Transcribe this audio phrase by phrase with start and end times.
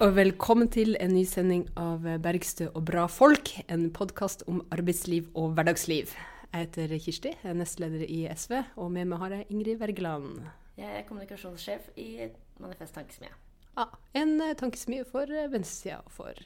[0.00, 5.26] Og velkommen til en ny sending av Bergstø og bra folk, en podkast om arbeidsliv
[5.36, 6.14] og hverdagsliv.
[6.54, 10.46] Jeg heter Kirsti, jeg er nestleder i SV, og med meg har jeg Ingrid Wergeland.
[10.80, 12.30] Jeg er kommunikasjonssjef i
[12.64, 13.34] Manifest Tankesmie.
[13.76, 13.90] Ja,
[14.22, 16.42] en eh, tankesmie for eh, venstresida og for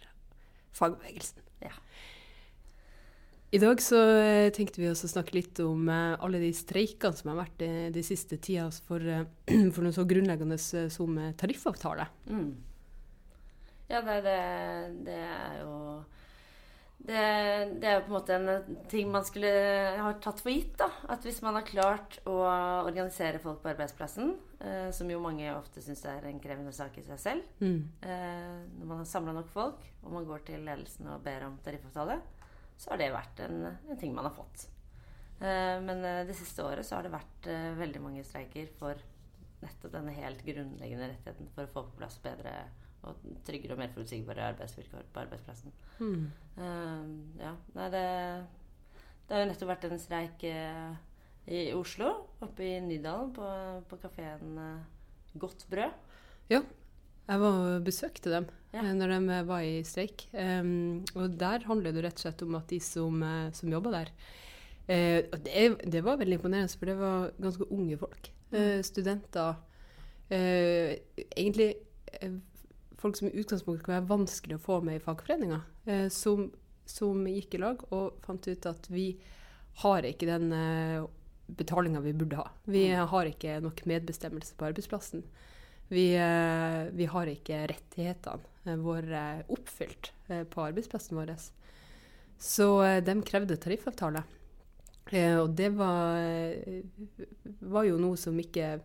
[0.75, 1.47] fagbevegelsen.
[1.63, 1.73] Ja.
[3.55, 7.45] I dag så eh, tenkte vi også snakke litt om alle de streikene som har
[7.45, 9.29] vært de, de siste tida for, eh,
[9.71, 12.11] for noe så grunnleggende som tariffavtale.
[12.27, 12.55] Mm.
[13.95, 14.39] Ja, det, det,
[15.07, 15.75] det er jo
[17.05, 17.21] det,
[17.83, 19.51] det er jo på en måte en ting man skulle
[20.01, 20.73] ha tatt for gitt.
[20.81, 22.37] da, At hvis man har klart å
[22.87, 24.31] organisere folk på arbeidsplassen,
[24.65, 27.83] eh, som jo mange ofte syns er en krevende sak i seg selv Mm.
[28.03, 31.59] eh, Når man har samla nok folk, og man går til ledelsen og ber om
[31.65, 32.21] tariffavtale,
[32.79, 34.65] så har det vært en, en ting man har fått.
[35.45, 38.97] Eh, men eh, det siste året så har det vært eh, veldig mange streiker for
[39.61, 42.57] nettopp denne helt grunnleggende rettigheten for å få på plass bedre
[43.05, 45.75] og tryggere og mer forutsigbare arbeidsvilkår på arbeidsplassen.
[46.01, 46.29] Mm.
[46.57, 48.05] Uh, ja, nei, det,
[49.27, 50.95] det har jo nettopp vært en streik uh,
[51.51, 52.13] i Oslo,
[52.45, 53.49] oppe i Nydalen, på,
[53.91, 54.91] på kafeen uh,
[55.35, 55.91] Godt brød.
[56.49, 56.61] Ja,
[57.27, 58.83] Jeg var og besøkte dem Ja.
[58.85, 60.27] eh, når de var i streik.
[60.33, 63.91] Um, og der handler det rett og slett om at de som, eh, som jobba
[63.97, 64.11] der
[64.91, 68.31] uh, det, det var veldig imponerende, for det var ganske unge folk.
[68.53, 69.57] Uh, studenter.
[70.31, 70.95] Uh,
[71.37, 71.75] egentlig
[72.21, 72.37] eh,
[73.05, 75.61] folk som i utgangspunktet kan være vanskelig å få med i fagforeninga.
[75.85, 76.49] Eh, som,
[76.89, 79.13] som gikk i lag og fant ut at vi
[79.83, 81.05] har ikke den eh,
[81.47, 82.49] betalinga vi burde ha.
[82.65, 85.25] Vi har ikke nok medbestemmelse på arbeidsplassen.
[85.91, 90.13] Vi, eh, vi har ikke rettighetene eh, våre oppfylt
[90.51, 91.35] på arbeidsplassen vår.
[92.41, 92.69] Så
[93.05, 94.25] de krevde tariffavtale.
[95.15, 96.17] Og det var,
[97.61, 98.79] var jo noe som ikke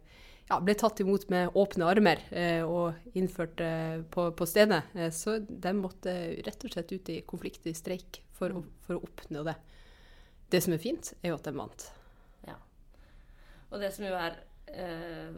[0.50, 4.82] ja, ble tatt imot med åpne armer eh, og innført eh, på, på stedet.
[4.96, 6.16] Eh, så de måtte
[6.46, 9.56] rett og slett ut i konflikt, i streik, for å, for å oppnå det.
[10.50, 11.88] Det som er fint, er jo at de vant.
[12.48, 12.58] Ja.
[13.70, 14.40] Og det som jo er
[14.74, 15.38] eh,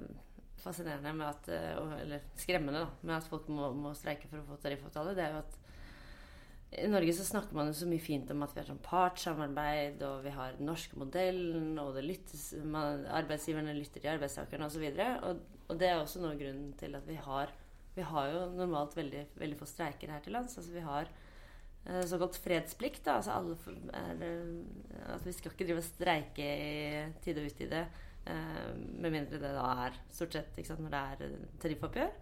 [0.62, 4.48] fascinerende med at eh, Eller skremmende, da, med at folk må, må streike for å
[4.54, 5.61] få tariffavtale, det er jo at
[6.72, 10.04] i Norge så snakker man jo så mye fint om at vi har sånn partssamarbeid,
[10.08, 14.86] og vi har den norske modellen, og det lyttes, man, arbeidsgiverne lytter til arbeidstakerne osv.
[15.28, 17.58] Og, og det er også noe grunnen til at vi har
[17.92, 20.54] Vi har jo normalt veldig, veldig få streiker her til lands.
[20.56, 23.02] Altså vi har eh, såkalt fredsplikt.
[23.04, 23.18] Da.
[23.18, 23.58] Altså alle
[23.92, 27.82] er, eh, at vi skal ikke drive og streike i tide og utide.
[28.32, 32.16] Eh, med mindre det da er stort sett sant, når det er eh, tariffoppgjør.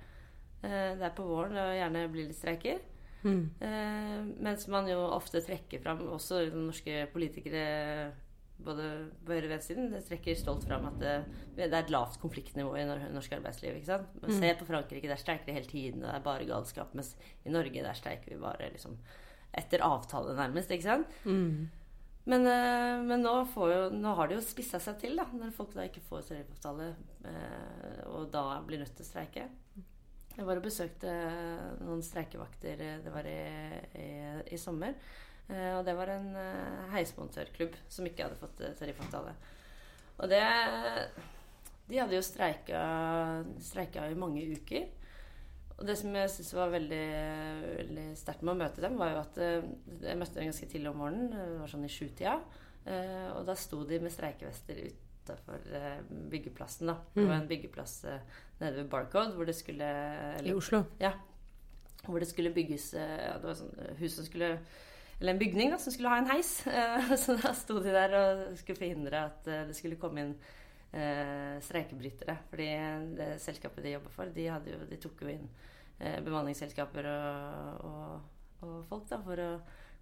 [0.64, 2.82] Eh, det er på våren det gjerne blir litt streiker.
[3.24, 3.50] Mm.
[3.62, 8.12] Eh, mens man jo ofte trekker fram, også norske politikere
[8.60, 8.86] både
[9.24, 11.14] på høyre- og venstresiden, trekker stolt fram at det,
[11.56, 13.78] det er et lavt konfliktnivå i norsk arbeidsliv.
[13.80, 14.08] ikke sant?
[14.22, 14.40] Men Mm.
[14.40, 16.94] Se på Frankrike, der streiker de hele tiden, og det er bare galskap.
[16.94, 17.16] Mens
[17.46, 18.98] i Norge, der streiker vi bare liksom
[19.56, 20.70] etter avtale, nærmest.
[20.72, 21.08] ikke sant?
[21.26, 21.70] Mm.
[22.26, 25.54] Men, eh, men nå, får jo, nå har det jo spissa seg til, da, når
[25.56, 29.48] folk da ikke får tariffavtale, eh, og da blir nødt til å streike.
[30.40, 31.14] Jeg var og besøkte
[31.84, 33.40] noen streikevakter eh, det var i,
[34.00, 34.12] i,
[34.56, 34.94] i sommer.
[35.52, 39.34] Eh, og det var en eh, heismontørklubb som ikke hadde fått tariffavtale.
[40.20, 40.40] Og det
[41.90, 44.88] De hadde jo streika, i mange uker.
[45.76, 47.04] Og det som jeg syntes var veldig,
[47.82, 51.00] veldig sterkt med å møte dem, var jo at jeg møtte dem ganske tidlig om
[51.02, 51.32] morgenen.
[51.34, 52.36] Det var sånn i sjutida.
[53.40, 54.84] Og da sto de med streikevester
[55.30, 56.02] utafor eh,
[56.32, 56.88] byggeplassen.
[56.92, 56.96] da.
[57.14, 58.20] Det var en byggeplass eh,
[58.60, 59.88] nede ved Barcode hvor det skulle
[60.44, 60.84] I Oslo?
[61.00, 61.12] Oslo.
[62.08, 64.54] hvor det skulle bygges eh, ja, Det var sånn eh, hus som skulle
[65.20, 66.54] Eller en bygning da, som skulle ha en heis.
[66.68, 70.36] Eh, Så da sto de der og skulle forhindre at eh, det skulle komme inn
[70.94, 72.38] eh, streikebrytere.
[72.50, 72.70] Fordi
[73.20, 75.50] det selskapet de jobber for, de, jo, de tok jo inn
[76.00, 79.52] eh, bemanningsselskaper og, og, og folk da, for å,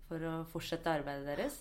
[0.07, 1.57] for å fortsette arbeidet deres.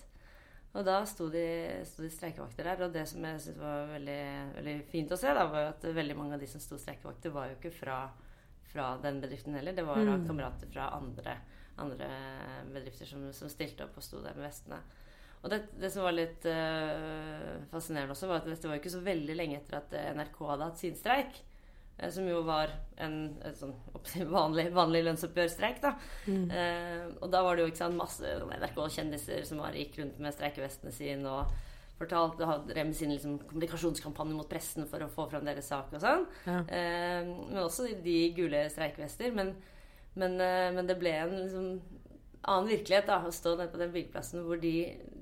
[0.76, 1.42] Og da sto de,
[1.88, 2.82] sto de streikevakter der.
[2.84, 4.20] Og det som jeg syntes var veldig,
[4.58, 7.32] veldig fint å se, da, var jo at veldig mange av de som sto streikevakter,
[7.32, 7.98] var jo ikke fra,
[8.72, 9.72] fra den bedriften heller.
[9.76, 10.26] Det var da Mm.
[10.28, 11.38] kamerater fra andre,
[11.80, 12.10] andre
[12.74, 14.82] bedrifter som, som stilte opp og sto der med vestene.
[15.42, 18.94] Og det, det som var litt eh, fascinerende også, var at dette var jo ikke
[18.96, 21.40] så veldig lenge etter at NRK hadde hatt sin streik.
[21.98, 22.72] Eh, Som jo var
[23.02, 23.74] en et sånn
[24.38, 25.80] vanlig, vanlig lønnsoppgjørstreik.
[25.84, 25.94] da.
[26.26, 26.50] Mm.
[26.50, 30.36] Eh, og da var det jo ikke sant, masse NRK-kjendiser som var, gikk rundt med
[30.36, 31.54] streikevestene sine og
[31.96, 35.94] fortalte, hadde drev med sin liksom, kommunikasjonskampanje mot pressen for å få fram deres sak
[35.96, 36.26] og sånn.
[36.44, 36.58] Ja.
[36.68, 39.32] Eh, men også de gule streikevester.
[39.36, 39.54] Men,
[40.16, 41.70] men, eh, men det ble en liksom,
[42.46, 44.74] annen virkelighet da, å stå nede på den byggeplassen hvor de,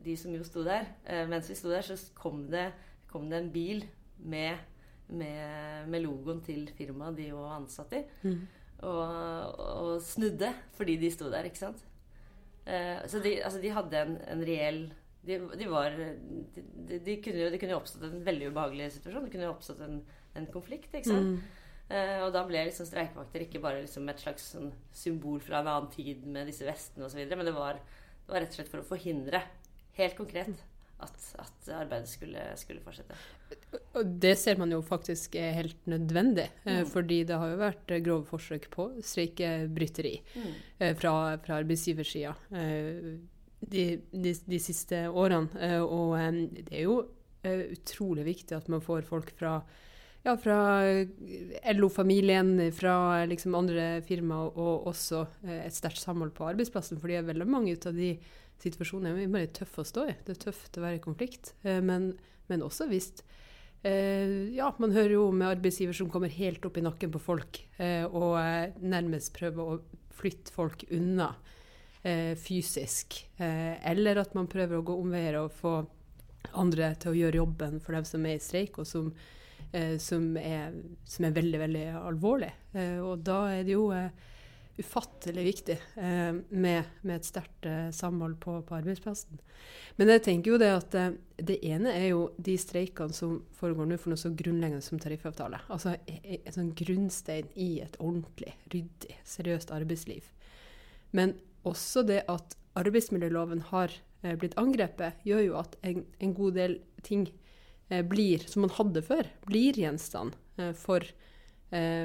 [0.04, 2.68] de som jo sto der eh, Mens vi sto der, så kom det,
[3.10, 3.84] kom det en bil
[4.18, 4.58] med,
[5.08, 8.04] med, med logoen til firmaet de var ansatt i.
[8.24, 8.44] Mm.
[8.84, 11.84] og, og snudde fordi de sto der, ikke sant.
[12.64, 14.86] Eh, så de, altså, de hadde en, en reell
[15.24, 19.26] de, de var de, de, kunne jo, Det kunne jo oppstått en veldig ubehagelig situasjon.
[19.26, 20.00] Det kunne jo oppstått en,
[20.36, 20.92] en konflikt.
[20.92, 21.36] ikke sant?
[21.36, 21.62] Mm.
[21.92, 25.68] Eh, og da ble liksom streikevakter ikke bare liksom et slags sånn symbol fra en
[25.68, 28.80] annen tid med disse vestene osv., men det var, det var, rett og slett for
[28.80, 29.42] å forhindre,
[29.98, 30.64] helt konkret,
[31.04, 33.18] at, at arbeidet skulle, skulle, fortsette.
[34.04, 36.90] Det ser man jo faktisk er helt nødvendig, eh, mm.
[36.90, 40.50] fordi det har jo vært grove forsøk på streikebryteri mm.
[40.78, 41.14] eh, fra,
[41.44, 42.34] fra arbeidsgiversida.
[42.56, 43.14] Eh,
[43.70, 45.48] de, de, de siste årene.
[45.60, 46.16] Eh, og
[46.58, 47.00] det er jo
[47.44, 49.58] eh, utrolig viktig at man får folk fra
[50.24, 50.56] ja, fra
[51.74, 57.00] LO-familien, fra liksom andre firmaer, og også eh, et sterkt samhold på arbeidsplassen.
[57.00, 58.14] For veldig mange av de
[58.62, 60.16] situasjonene er bare tøff å stå i.
[60.26, 61.54] Det er tøft å være i konflikt.
[61.62, 62.12] Men,
[62.50, 63.10] men også hvis
[63.84, 67.58] ja, man hører jo om arbeidsgiver som kommer helt opp i nakken på folk,
[68.08, 68.38] og
[68.80, 69.74] nærmest prøver å
[70.16, 71.34] flytte folk unna
[72.04, 73.30] eh, fysisk.
[73.36, 75.76] Eh, eller at man prøver å gå omveier og få
[76.60, 79.10] andre til å gjøre jobben for dem som er i streik, og som,
[79.72, 80.76] eh, som, er,
[81.08, 82.52] som er, veldig, veldig alvorlig.
[82.76, 84.10] Eh, og da er det jo eh,
[84.78, 89.38] ufattelig viktig eh, med, med, et sterkt samhold på, på, arbeidsplassen.
[89.96, 90.96] Men jeg tenker jo det at
[91.38, 95.62] det ene er jo de streikene som foregår nå for noe så grunnleggende som tariffavtale.
[95.72, 100.26] Altså e, e, en sånn grunnstein i et ordentlig, ryddig, seriøst arbeidsliv.
[101.14, 101.36] Men
[101.68, 103.92] også det at arbeidsmiljøloven har
[104.22, 107.28] eh, blitt angrepet, gjør jo at en, en god del ting
[107.88, 111.33] eh, blir, som man hadde før, blir gjenstand eh, for, eh,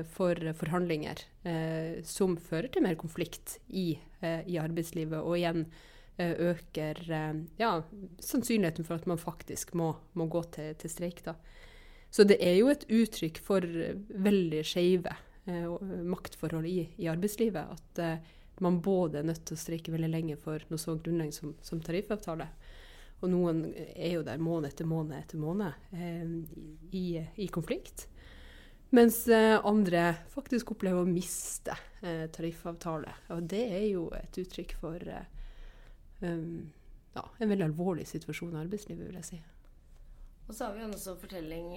[0.10, 5.70] for, forhandlinger eh, som fører til mer konflikt i, eh, i arbeidslivet, og igjen
[6.20, 6.98] øker
[7.56, 7.70] ja,
[8.20, 11.22] sannsynligheten for at man faktisk må, må gå til, til, streik.
[11.24, 11.38] Da.
[12.12, 15.14] Så det er jo et uttrykk for veldig skeive
[15.48, 17.72] maktforhold i, i arbeidslivet.
[17.72, 18.04] at
[18.62, 21.82] man både er nødt til å streike veldig lenge for noe så grunnleggende som, som,
[21.84, 22.50] tariffavtale.
[23.20, 26.36] Og noen er jo der måned etter måned etter måned eh,
[26.96, 27.06] i,
[27.36, 28.08] i, konflikt.
[28.90, 33.14] Mens eh, andre faktisk opplever å miste eh, tariffavtale.
[33.36, 35.12] Og det er jo et uttrykk for
[36.26, 36.72] um,
[37.14, 39.40] ja, en veldig alvorlig situasjon i arbeidslivet, vil jeg si.
[40.48, 41.76] Og så har vi jo også fortelling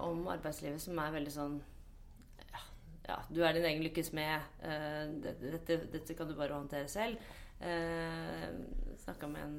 [0.00, 1.60] om arbeidslivet som er veldig sånn
[3.04, 4.46] ja, du er din egen lykkes med.
[4.64, 7.20] Uh, dette, dette, kan du bare håndtere selv.
[7.60, 8.48] Uh,
[9.02, 9.58] Snakka med en,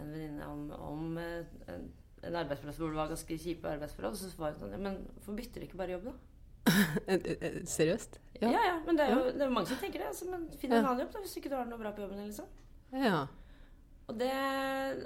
[0.00, 1.76] en venninne om, om uh,
[2.22, 4.18] en, arbeidsplass hvor det var ganske kjipe arbeidsforhold.
[4.18, 6.16] Så var hun sånn ja, Men hvorfor bytter du ikke bare jobb, da?
[7.76, 8.18] Seriøst?
[8.40, 8.48] Ja.
[8.48, 8.64] ja.
[8.70, 10.10] ja, men det er jo det er mange som tenker det.
[10.12, 12.24] Altså, men finn en annen jobb da, hvis ikke du har noe bra på jobben.
[12.26, 12.50] liksom.
[12.94, 13.22] Ja.
[14.10, 14.32] Og det,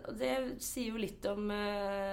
[0.09, 0.33] og det,
[0.65, 1.51] sier jo litt om,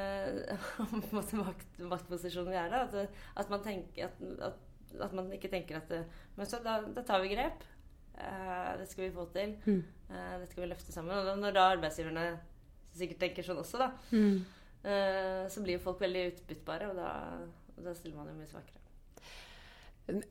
[0.83, 2.83] om makt, maktposisjonen vi er da.
[2.87, 4.61] At, at man tenker at, at
[5.01, 5.93] at man ikke tenker at
[6.35, 7.63] Men så da, da tar vi grep.
[8.13, 9.55] Uh, det skal vi få til.
[9.65, 9.83] Mm.
[10.09, 11.15] Uh, det skal vi løfte sammen.
[11.17, 12.25] Og når da arbeidsgiverne
[12.93, 14.35] sikkert tenker sånn også, da, mm.
[14.85, 17.09] Uh, så blir folk veldig utbyttbare, og da,
[17.77, 18.79] og da stiller man jo mye svakere.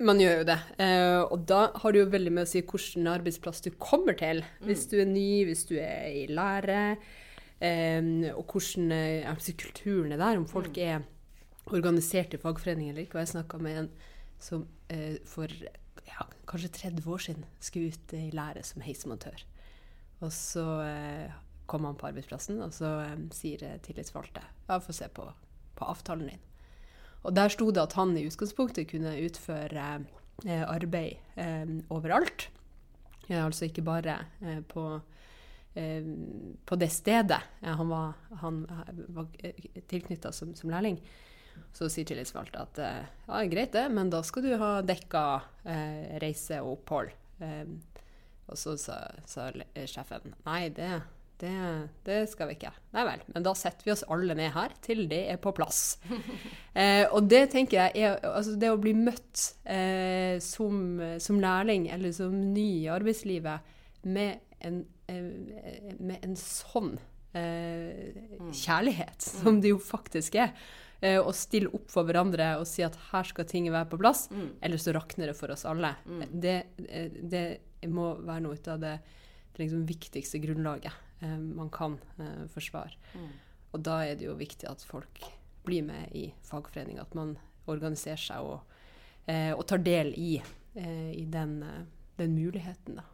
[0.04, 0.58] Man gjør jo det.
[0.76, 4.44] Uh, og da har det jo veldig med å si hvilken arbeidsplass du kommer til.
[4.60, 4.66] Mm.
[4.68, 6.82] Hvis du er ny, hvis du er i lære.
[7.62, 8.92] Um, og hvordan
[9.30, 10.36] uh, kulturen er der.
[10.42, 10.82] Om folk mm.
[10.84, 13.16] er organisert i fagforening eller ikke.
[13.16, 13.90] Og jeg snakka med en
[14.42, 15.50] som eh, for
[16.08, 19.44] ja, kanskje 30 år siden skulle ut i lære som heismontør.
[20.22, 25.08] Og så eh, kom han på arbeidsplassen, og så um, sier tillitsvalgte ja, få se
[25.14, 25.28] på,
[25.78, 26.42] på, avtalen din.
[27.22, 29.86] Og der sto det at han i utgangspunktet kunne utføre
[30.44, 32.48] eh, arbeid eh, overalt.
[33.28, 34.86] Ja, altså ikke bare eh, på,
[35.72, 38.64] på det stedet han var, han
[39.14, 39.30] var
[39.88, 40.98] tilknytta som, som lærling.
[41.72, 45.24] Så sier tillitsvalgte at eh, ja, greit det, men da skal du ha dekka
[45.64, 47.12] eh, reise og opphold.
[47.44, 47.64] Eh,
[48.50, 49.48] og så sa, sa
[49.88, 50.90] sjefen nei, det,
[51.42, 51.52] det,
[52.06, 52.70] det, skal vi ikke.
[52.94, 55.98] Nei vel, men da setter vi oss alle ned her til det er på plass.
[56.78, 61.88] eh, og det tenker jeg er altså det å bli møtt eh, som, som, lærling
[61.92, 63.74] eller som ny i arbeidslivet
[64.06, 65.26] med en, eh,
[65.98, 66.94] med en sånn
[67.34, 68.52] mm.
[68.54, 70.54] kjærlighet, som det jo faktisk er
[71.02, 74.28] eh, og stille opp for hverandre og si at her skal ting være på plass,
[74.32, 74.48] mm.
[74.62, 75.94] eller så rakner det for oss alle.
[76.06, 76.22] Mm.
[76.32, 76.56] Det,
[76.88, 77.44] eh, det,
[77.90, 78.92] må være noe av det,
[79.56, 82.98] det liksom viktigste grunnlaget eh, man kan eh, forsvare.
[83.14, 83.30] Mm.
[83.72, 85.22] Og da er det jo viktig at folk
[85.66, 87.36] blir med i fagforening, at man
[87.70, 88.76] organiserer seg og,
[89.30, 90.34] eh, og tar del i,
[90.74, 91.60] eh, i den,
[92.18, 93.06] den, muligheten, da.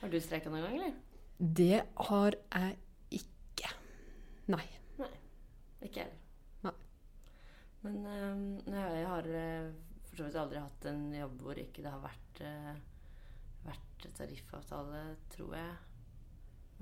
[0.00, 0.94] Har du streika noen gang, eller?
[1.38, 2.76] Det har jeg
[3.20, 3.70] ikke.
[4.52, 4.66] Nei.
[5.00, 5.14] Nei.
[5.84, 6.20] Ikke heller.
[7.84, 9.26] Men øh, jeg har
[10.14, 12.76] for så vidt aldri hatt en jobb hvor ikke det har vært, øh,
[13.64, 15.00] vært tariffavtale,
[15.34, 15.72] tror jeg.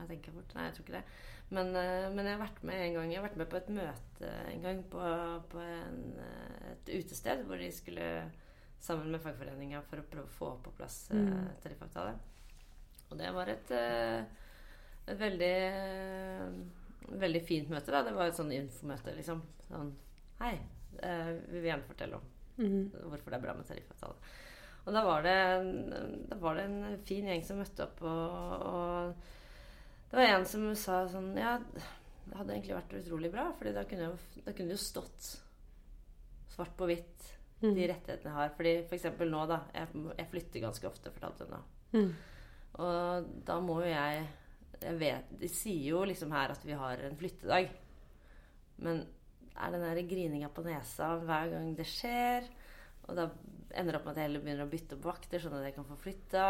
[0.02, 0.54] Jeg tenker fort.
[0.56, 1.04] Nei, jeg tror ikke det.
[1.52, 3.72] Men, eh, men, jeg har vært med en gang Jeg har vært med på et
[3.76, 5.08] møte en gang på,
[5.52, 8.06] på en, eh, et utested hvor de skulle
[8.82, 11.50] sammen med fagforeninga for å prøve å få på plass eh, Mm.
[11.62, 12.14] tariffavtale.
[13.12, 15.56] Og det var et, et veldig
[17.20, 17.92] veldig fint møte.
[17.92, 19.42] da Det var et sånn infomøte, liksom.
[19.68, 19.92] Sånn
[20.40, 20.54] Hei,
[20.96, 22.24] vi vil gjerne fortelle om
[22.56, 23.04] mm.
[23.10, 24.16] hvorfor det er bra med tariffavtale.
[24.86, 25.36] Og da var det,
[26.32, 29.28] da var det en fin gjeng som møtte opp, og, og
[30.12, 33.82] det var en som sa sånn Ja, det hadde egentlig vært utrolig bra, for da
[33.88, 34.12] kunne,
[34.44, 35.30] det jo stått
[36.52, 37.76] svart på hvitt Mm.
[37.76, 38.52] de rettighetene jeg har.
[38.56, 39.60] Fordi for eksempel nå, da.
[39.76, 41.60] Jeg, jeg flytter ganske ofte, fortalte hun da.
[41.94, 42.08] Mm.
[42.82, 44.22] Og da må jo jeg
[44.82, 47.68] Jeg vet De sier jo liksom her at vi har en flyttedag.
[48.82, 49.04] Men
[49.52, 52.48] er den der grininga på nesa hver gang det skjer,
[53.06, 53.26] og da
[53.76, 55.76] ender det opp med at jeg heller begynner å bytte opp vakter, sånn at jeg
[55.76, 56.46] kan få flytta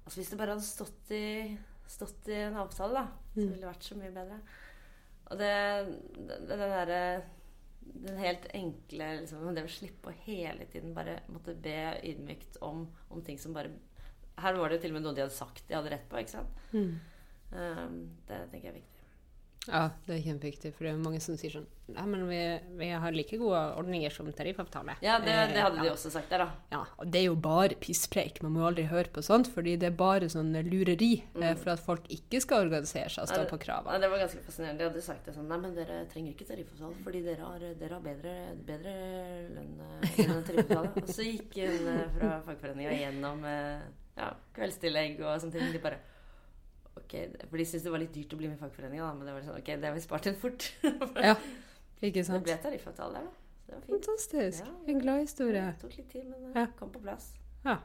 [0.00, 1.58] Altså Hvis det bare hadde stått i,
[1.90, 3.50] stått i en avtale, da, så Mm.
[3.52, 4.40] ville det vært så mye bedre.
[5.30, 5.50] Og det,
[6.28, 7.02] det, det derre
[7.80, 12.84] den helt enkle liksom, Det å slippe å hele tiden bare måtte be ydmykt om,
[13.10, 13.70] om ting som bare
[14.38, 16.18] Her var det jo til og med noe de hadde sagt de hadde rett på.
[16.18, 16.60] ikke sant?
[16.72, 16.92] Mm.
[17.52, 17.96] Um,
[18.28, 18.89] det tenker jeg er viktig.
[19.68, 22.38] Ja, det er kjempeviktig, for det er mange som sier sånn Nei, men vi,
[22.78, 24.94] vi har like gode ordninger som tariffavtale.
[25.02, 25.92] Ja, det, det hadde Eh, de ja.
[25.96, 26.46] også sagt der, da.
[26.70, 28.38] Ja, og det er jo bare pisspreik.
[28.46, 31.58] Man må aldri høre på sånt, fordi det er bare sånn lureri eh, Mm.
[31.58, 34.00] for at folk ikke skal organisere seg og stå Ja, det- på Ja, kravene.
[34.00, 34.78] det var ganske fascinerende.
[34.78, 37.92] De hadde sagt det sånn Nei, men dere trenger ikke tariffavtale, fordi dere har, dere
[37.98, 38.36] har bedre,
[38.70, 38.94] bedre
[39.58, 40.94] lønn eh, enn en tariffavtale.
[41.02, 43.82] Og så gikk hun eh, fra fagforeninga gjennom eh,
[44.16, 45.72] ja, kveldstillegg og sånne ting.
[45.74, 45.98] De bare
[46.98, 47.14] Ok,
[47.48, 49.44] For de syntes det var litt dyrt å bli med i fagforeninga, men det var
[49.46, 50.66] sånn Ok, det har vi spart inn fort.
[51.28, 51.36] Ja,
[52.02, 52.42] ikke sant.
[52.44, 53.32] det ble tariffavtale der, da.
[53.60, 53.94] Så det var fint.
[53.94, 54.64] Fantastisk.
[54.66, 55.62] Ja, En glad historie.
[55.70, 56.66] Det tok litt tid, men det Ja.
[56.78, 57.32] kom på plass.
[57.64, 57.78] Ja.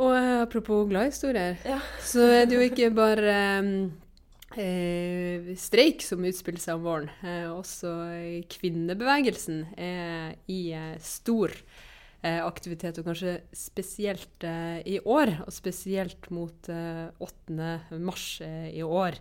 [0.00, 1.78] Og eh, apropos gladhistorier, Ja.
[2.12, 7.10] så er det jo ikke bare eh, eh, streik som utspiller seg om våren.
[7.22, 11.89] Eh, også eh, kvinnebevegelsen er i eh, stor eh,
[12.22, 15.34] aktivitet, og kanskje spesielt eh, i år.
[15.46, 17.70] Og spesielt mot eh, 8.
[17.98, 19.18] mars eh, i år.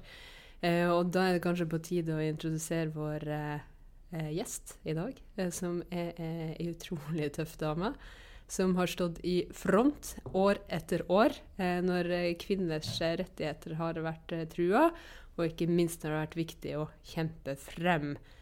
[0.61, 3.67] Eh, og da er det kanskje på tide å introdusere vår eh,
[4.11, 7.93] eh, gjest i dag, eh, som er eh, ei utrolig tøff dame
[8.49, 13.99] som har stått i front år etter år eh, når eh, kvinners eh, rettigheter har
[14.01, 14.89] vært eh, trua,
[15.37, 18.38] og ikke minst når det har vært viktig å kjempe frem eh,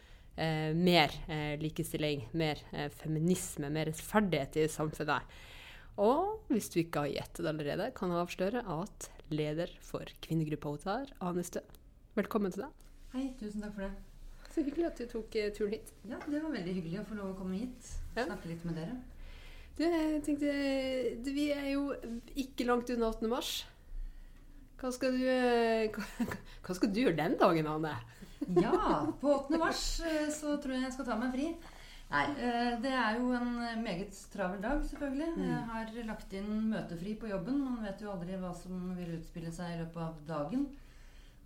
[0.74, 5.38] mer eh, likestilling, mer eh, feminisme, mer rettferdighet i samfunnet.
[5.98, 11.10] Og hvis du ikke har gjettet allerede, kan jeg avsløre at leder for kvinnegruppa Otar,
[11.20, 11.64] Ane Stø.
[12.16, 12.84] Velkommen til deg.
[13.14, 13.94] Hei, tusen takk for det.
[14.48, 15.92] Så hyggelig at du tok eh, turen hit.
[16.08, 17.90] Ja, Det var veldig hyggelig å få lov å komme hit.
[18.16, 18.28] Ja.
[18.28, 18.96] Snakke litt med dere.
[19.78, 20.54] Du, jeg tenkte,
[21.22, 21.92] du, vi er jo
[22.34, 23.28] ikke langt unna 8.
[23.30, 23.52] mars.
[24.78, 26.30] Hva skal du, eh, hva,
[26.66, 27.94] hva skal du gjøre den dagen, Anne?
[28.62, 29.58] Ja, på 8.
[29.58, 31.48] mars eh, så tror jeg jeg skal ta meg fri.
[32.08, 35.32] Nei, eh, det er jo en meget travel dag, selvfølgelig.
[35.36, 35.42] Mm.
[35.50, 37.58] Jeg har lagt inn møtefri på jobben.
[37.64, 40.64] Man vet jo aldri hva som vil utspille seg i løpet av dagen.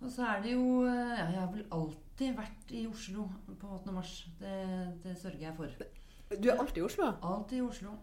[0.03, 3.27] Og så er det jo eh, ja, Jeg har vel alltid vært i Oslo
[3.59, 3.95] på 8.
[3.95, 4.15] mars.
[4.39, 4.57] Det,
[5.03, 5.85] det sørger jeg for.
[6.33, 7.11] Du er alltid i Oslo.
[7.21, 7.97] Alltid i Oslo.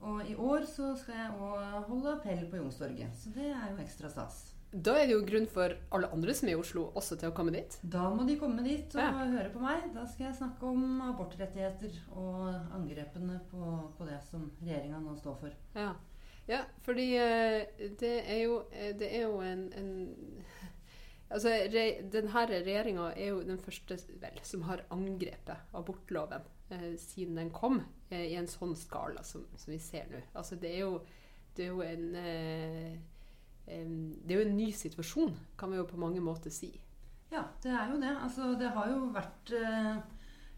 [0.00, 3.16] Og i år så skal jeg òg holde appell på Youngstorget.
[3.18, 4.46] Så det er jo ekstra stas.
[4.70, 7.34] Da er det jo grunn for alle andre som er i Oslo, også til å
[7.36, 7.78] komme dit.
[7.88, 9.12] Da må de komme dit og Ja.
[9.30, 9.94] høre på meg.
[9.94, 15.38] Da skal jeg snakke om abortrettigheter og angrepene på, på det som regjeringa nå står
[15.40, 15.56] for.
[15.74, 15.94] Ja,
[16.48, 17.64] ja fordi eh,
[17.98, 20.44] det er jo, eh, det er jo en, en
[21.30, 26.40] Altså, re, denne regjeringa er jo den første vel, som har angrepet abortloven
[26.72, 30.22] eh, siden den kom, eh, i en sånn skala som, som vi ser nå.
[30.32, 31.02] Altså, det er jo,
[31.56, 32.96] det er jo en eh,
[33.68, 36.70] Det er jo en ny situasjon, kan vi jo på mange måter si.
[37.30, 38.14] Ja, det er jo det.
[38.24, 39.98] Altså, det har jo vært eh,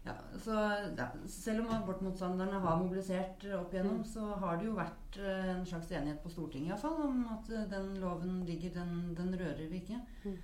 [0.05, 0.53] ja, så,
[0.97, 4.05] ja, Selv om abortmotstanderne har mobilisert opp igjennom, Mm.
[4.07, 7.19] så har det jo vært eh, en slags enighet på Stortinget i hvert fall, om
[7.35, 9.99] at eh, den loven ligger, den, den rører vi ikke.
[10.25, 10.39] Mm.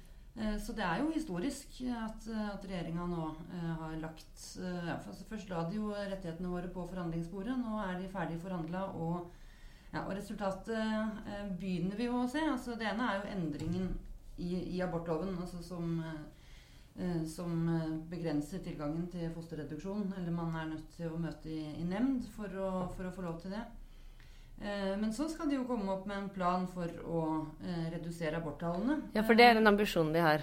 [0.62, 3.24] Så det er jo historisk at, at regjeringa nå
[3.56, 7.56] eh, har lagt eh, altså Først la de jo rettighetene våre på forhandlingsbordet.
[7.58, 9.32] Nå er de ferdig forhandla, og,
[9.98, 12.44] ja, og resultatet eh, begynner vi jo å se.
[12.46, 13.88] Altså, det ene er jo endringen
[14.38, 15.96] i, i abortloven, altså som,
[16.98, 20.12] eh, som eh, begrenser tilgangen til fosterreduksjon.
[20.20, 23.26] Eller man er nødt til å møte i, i nemnd for å, for å få
[23.28, 23.66] lov til det.
[24.58, 27.20] Men så skal de jo komme opp med en plan for å
[27.62, 28.96] eh, redusere aborttallene.
[29.14, 30.42] Ja, for det er en ambisjon de har.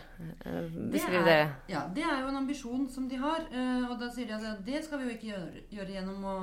[0.93, 3.43] Beskriv Det er- Ja, det er jo en ambisjon som de har.
[3.89, 6.37] Og da sier de at det skal vi jo ikke gjøre, gjøre gjennom å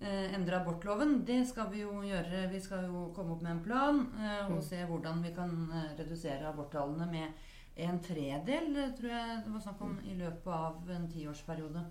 [0.00, 1.24] endre abortloven.
[1.24, 2.50] Det skal vi jo gjøre.
[2.52, 4.62] Vi skal jo komme opp med en plan eh, og Mm.
[4.62, 7.28] se hvordan vi kan eh, redusere aborttallene med
[7.76, 11.84] en tredel, eh, tror jeg det var snakk om, i løpet av en tiårsperiode.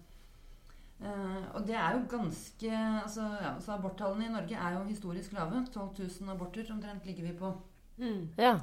[1.01, 2.69] Eh, og det er jo ganske
[3.03, 5.65] altså, ja, så Aborttallene i Norge er jo historisk lave.
[5.73, 7.53] 12 000 aborter omtrent ligger vi på
[7.97, 8.29] Mm.
[8.37, 8.59] Ja.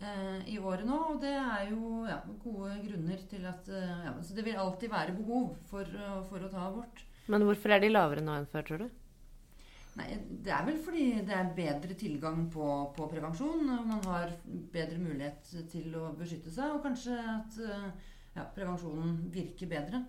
[0.00, 0.98] eh, i året nå.
[1.14, 4.90] Og det er jo ja, gode grunner til at eh, ja, Så det vil alltid
[4.90, 7.04] være behov for, eh, for å ta abort.
[7.30, 8.88] Men hvorfor er de lavere nå enn før, tror du?
[9.98, 10.08] Nei,
[10.44, 13.66] Det er vel fordi det er bedre tilgang på, på prevensjon.
[13.68, 14.32] Man har
[14.72, 17.86] bedre mulighet til å beskytte seg, og kanskje at eh,
[18.38, 20.02] ja, prevensjonen virker bedre.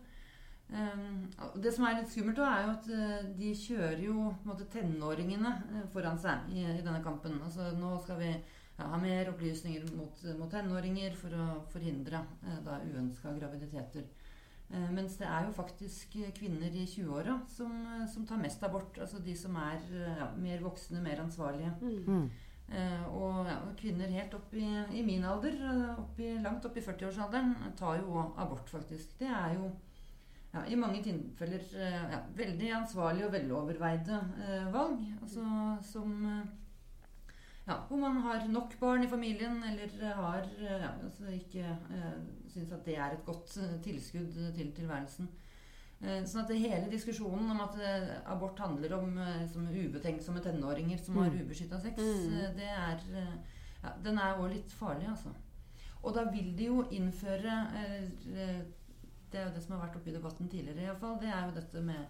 [0.73, 1.27] Um,
[1.61, 5.51] det som er litt skummelt, da, er jo at eh, de kjører jo måte, tenåringene
[5.69, 7.35] eh, foran seg i, i denne kampen.
[7.45, 12.71] Altså, nå skal vi ja, ha mer opplysninger mot, mot tenåringer for å forhindre eh,
[12.87, 14.07] uønska graviditeter.
[14.71, 18.63] Eh, mens det er jo faktisk eh, kvinner i 20-åra som, eh, som tar mest
[18.63, 18.97] abort.
[19.01, 21.73] Altså de som er ja, mer voksne, mer ansvarlige.
[21.81, 22.29] Mm.
[22.73, 24.67] Eh, og ja, kvinner helt opp i,
[24.97, 25.59] i min alder,
[25.97, 29.17] opp i, langt opp i 40-årsalderen, tar jo abort, faktisk.
[29.19, 29.69] Det er jo
[30.53, 35.05] ja, i mange tilfeller ja, veldig ansvarlige og veloverveide eh, valg.
[35.21, 35.45] Altså
[35.91, 36.13] som
[37.67, 42.17] ja, Hvor man har nok barn i familien, eller har ja, altså ikke eh,
[42.53, 45.27] syns at det er et godt eh, tilskudd til tilværelsen.
[46.03, 50.99] Eh, sånn at hele diskusjonen om at eh, abort handler om eh, som ubetenksomme tenåringer
[50.99, 51.41] som har Mm.
[51.45, 52.33] ubeskytta sex, Mm.
[52.39, 53.35] eh, det er eh,
[53.83, 55.29] ja, Den er òg litt farlig, altså.
[56.03, 58.03] Og da vil de jo innføre eh,
[58.35, 58.61] eh,
[59.31, 61.15] Det er jo det som har vært oppe i debatten tidligere, iallfall.
[61.19, 62.05] Det er jo dette med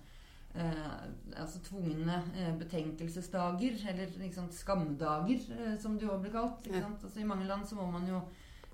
[0.56, 6.66] eh, altså tvungne eh, betenkelsesdager, eller sant, skamdager, eh, som det jo blir kalt.
[6.68, 7.04] Ikke sant?
[7.04, 8.20] Altså, I mange land så må man jo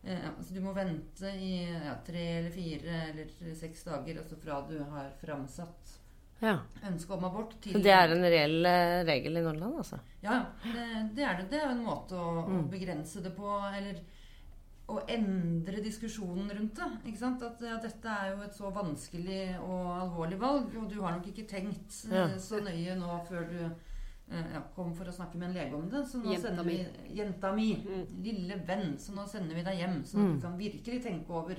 [0.04, 4.62] eh, altså, Du må vente i ja, tre eller fire eller seks dager altså fra
[4.70, 5.96] du har framsatt
[6.42, 6.54] Ja.
[6.88, 10.00] ønske om abort til Så det er en reell eh, regel i Nordland, altså?
[10.24, 10.86] ja, det,
[11.18, 11.50] det er det.
[11.52, 12.70] Det er en måte å, å Mm.
[12.72, 14.00] begrense det på, eller
[14.90, 16.88] å endre diskusjonen rundt det.
[17.12, 17.44] Ikke sant?
[17.46, 21.28] At ja, dette er jo et så vanskelig og alvorlig valg, og du har nok
[21.28, 22.26] ikke tenkt eh, Ja.
[22.40, 23.60] så nøye nå før du
[24.32, 26.04] ja, kom for å snakke med en lege om det.
[26.08, 26.86] Så nå Jenta sender mi.
[27.16, 27.70] Jenta mi.
[27.76, 28.24] Mm.
[28.24, 28.98] Lille venn.
[28.98, 30.36] Så nå sender vi deg hjem, så Mm.
[30.36, 31.56] du kan virkelig tenke over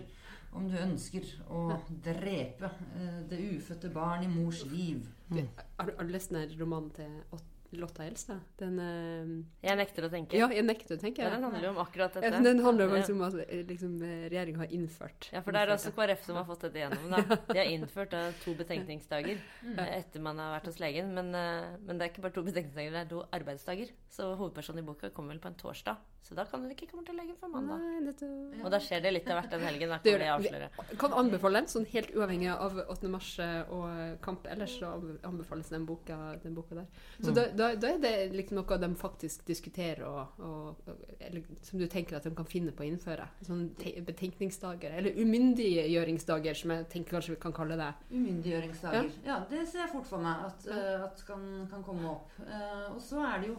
[0.53, 2.65] om du ønsker å drepe
[2.97, 5.07] eh, det ufødte barn i mors liv.
[5.31, 5.47] Mm.
[5.79, 8.41] har, du- har du lest den romanen til Ot- Lotta Elstad?
[8.59, 10.37] Den uh, Jeg nekter å tenke.
[10.39, 12.41] Ja, jeg nekter, å Ja, den handler jo om akkurat Ja, dette.
[12.43, 15.73] den handler jo faktisk om at eh, liksom, regjeringa har innført Ja, for det er
[15.77, 17.11] altså også KrF som har fått dette gjennom.
[17.15, 17.39] Da.
[17.55, 19.79] De har innført da, to betenkningsdager Mm.
[19.79, 21.13] eh, etter man har vært hos legen.
[21.15, 23.93] Men, uh, men det er ikke bare to betenkningsdager, det er to arbeidsdager.
[24.11, 25.99] Så hovedpersonen i boka kommer vel på en torsdag.
[26.23, 27.81] Så da kan dere ikke komme til legen før mandag.
[27.81, 28.27] Nei, dette...
[28.63, 29.89] Og da skjer det litt av hvert den helgen.
[29.89, 30.29] Da Det kan det.
[30.35, 30.99] avsløre.
[31.01, 33.09] Kan anbefale den, sånn helt uavhengig av 8.
[33.11, 34.93] mars eh, og kamp ellers, så
[35.27, 36.87] anbefales den boka, den boka der.
[37.23, 37.35] Så Mm.
[37.35, 41.87] da, da, da er det liksom noe de faktisk diskuterer, og, og, eller som du
[41.91, 43.27] tenker at de kan finne på å innføre.
[43.49, 47.91] Sånn te betenkningsdager, eller umyndiggjøringsdager, som jeg tenker kanskje vi kan kalle det.
[48.13, 49.11] Umyndiggjøringsdager.
[49.27, 49.41] Ja.
[49.51, 52.31] det ser jeg fort for meg at, eh, at kan, kan komme opp.
[52.41, 53.57] Uh, og så er det jo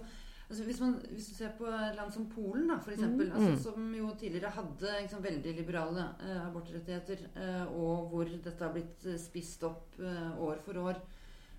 [0.51, 3.37] altså hvis, man, hvis du ser på land som Polen, da, for eksempel, Mm.
[3.39, 8.73] altså, som jo tidligere hadde liksom, veldig liberale eh, abortrettigheter, eh, og hvor dette har
[8.75, 10.99] blitt eh, spist opp eh, år for år,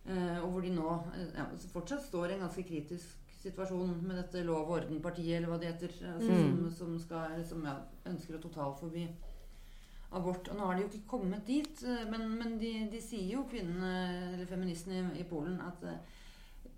[0.07, 3.97] eh, og hvor de nå eh, ja, altså fortsatt står i en ganske kritisk situasjon
[4.07, 6.57] med dette Lov og orden-partiet, eller hva det heter, altså, Mm.
[6.61, 9.09] som, som, skal, som ja, ønsker å totalforby
[10.13, 10.49] abort.
[10.53, 13.93] Og nå har de jo ikke kommet dit, men, men de, de sier jo, kvinnene,
[14.35, 15.83] eller feministene i, i Polen, at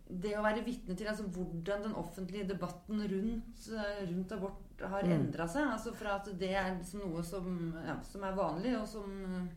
[0.09, 5.03] det å være vitne til altså, hvordan den offentlige debatten rundt, eh, rundt abort har
[5.03, 5.12] Mm.
[5.12, 8.87] endra seg altså Fra at det er liksom noe som, ja, som er vanlig, og
[8.88, 9.49] som,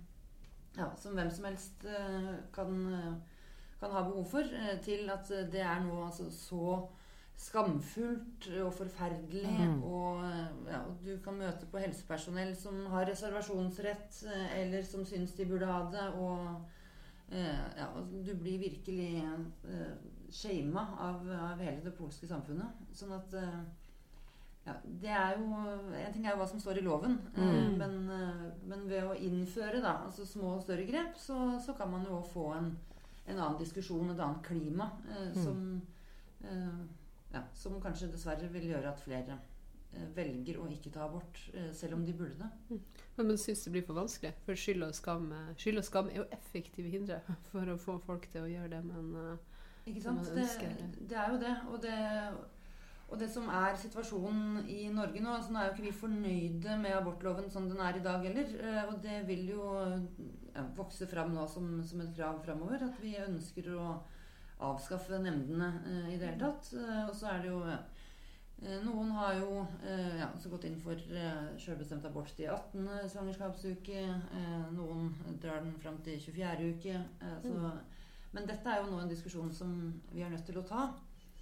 [0.77, 3.13] ja, som hvem som helst eh, kan, eh,
[3.79, 4.43] kan ha behov for,
[4.83, 6.87] til at det er noe altså, så
[7.37, 9.45] skamfullt og forferdelig.
[9.45, 9.83] Mm.
[9.83, 10.23] Og,
[10.65, 14.23] ja, du kan møte på helsepersonell som har reservasjonsrett,
[14.55, 16.07] eller som syns de burde ha det.
[16.17, 16.65] Og
[17.77, 17.91] ja,
[18.25, 19.91] du blir virkelig eh,
[20.31, 22.81] shama av, av hele det polske samfunnet.
[22.93, 23.59] Sånn at eh,
[24.67, 25.45] ja, det er jo
[25.95, 27.77] En ting er jo hva som står i loven, eh, Mm.
[27.79, 31.89] men, eh, men ved å innføre da, altså små og større grep, så, så kan
[31.91, 32.77] man jo òg få en,
[33.27, 35.43] en annen diskusjon, et annet klima, eh, Mm.
[35.43, 35.81] som,
[36.43, 36.81] eh,
[37.33, 39.39] ja, som kanskje dessverre vil gjøre at flere
[39.93, 41.39] eh, velger å ikke ta abort,
[41.73, 42.79] selv om de burde det.
[43.17, 44.33] Men man syns det blir for vanskelig.
[44.45, 48.27] For skyld og skam, skyld og skam er jo effektive hindre for å få folk
[48.33, 49.39] til å gjøre det, men
[49.87, 50.29] Ikke sant?
[50.35, 51.09] Det, det.
[51.09, 51.55] det er jo det.
[51.71, 51.97] Og, det.
[53.09, 56.77] og det som er situasjonen i Norge nå altså Nå er jo ikke vi fornøyde
[56.81, 58.51] med abortloven som den er i dag heller.
[58.59, 59.63] eh, Og det vil jo
[60.55, 62.83] ja, vokse fram nå som, som et krav framover.
[62.89, 63.93] At vi ønsker å
[64.59, 66.73] avskaffe nemndene eh, i det hele tatt.
[66.73, 67.85] Eh, og så er det jo eh,
[68.81, 72.87] Noen har jo eh, ja, gått inn for eh, selvbestemt abort til 18.
[73.13, 73.99] svangerskapsuke.
[74.33, 75.11] Eh, noen
[75.43, 76.73] drar den fram til 24.
[76.75, 77.03] uke.
[77.45, 77.77] Så, Mm.
[78.35, 79.73] Men dette er jo nå en diskusjon som
[80.11, 80.87] vi er nødt til å ta.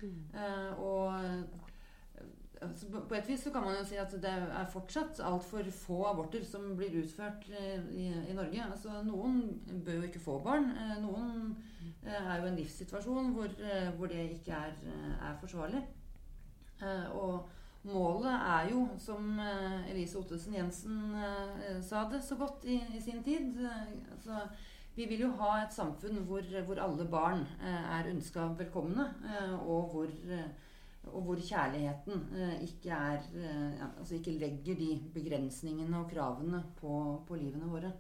[0.02, 0.20] Mm.
[0.34, 2.68] Eh, og eh,
[3.10, 6.44] på- et vis så kan man jo si at det er fortsatt altfor få aborter
[6.46, 8.64] som blir utført i, i Norge.
[8.72, 9.42] Altså, noen
[9.86, 10.70] bør jo ikke få barn.
[10.72, 11.56] Eh, noen
[12.06, 13.50] er jo i en livssituasjon hvor,
[13.98, 14.74] hvor det ikke er,
[15.26, 15.82] er forsvarlig.
[17.16, 17.48] Og
[17.88, 19.40] målet er jo, som
[19.90, 21.16] Elise Ottesen Jensen
[21.82, 24.44] sa det så godt i, i sin tid altså,
[24.96, 29.58] Vi vil jo ha et samfunn hvor, hvor alle barn eh, er ønska velkomne, eh,
[29.60, 30.48] og hvor eh,
[31.06, 32.24] og hvor kjærligheten
[32.66, 33.20] ikke, er,
[34.00, 36.96] altså ikke legger de begrensningene og kravene på,
[37.28, 37.92] på livene våre.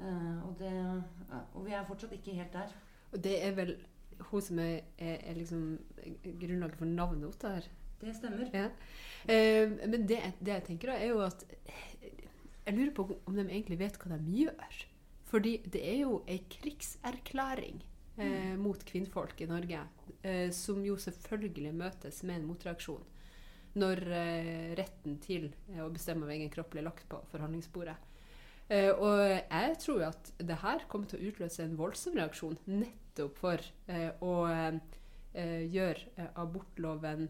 [0.00, 0.72] Eh, og, det,
[1.30, 2.72] ja, og vi er fortsatt ikke helt der.
[3.12, 3.74] Og det er vel
[4.30, 5.78] hun som er, er, liksom
[6.40, 7.68] grunnlaget for navnet hennes her.
[8.00, 8.46] Det stemmer.
[8.54, 8.68] Ja.
[9.28, 11.44] Eh, men det, det jeg tenker da, er jo at
[12.66, 14.80] Jeg lurer på om de egentlig vet hva de gjør.
[15.30, 17.78] Fordi det er jo ei krigserklæring
[18.18, 19.84] eh, mot kvinnfolk i Norge,
[20.26, 23.06] eh, som jo selvfølgelig møtes med en motreaksjon
[23.78, 27.96] når eh, retten til eh, å bestemme over egen kropp blir lagt på forhandlingsbordet.
[28.70, 32.58] Eh, og jeg tror jo at det her kommer til å utløse en voldsom reaksjon
[32.70, 34.34] nettopp for eh, å
[35.30, 37.28] gjøre abortloven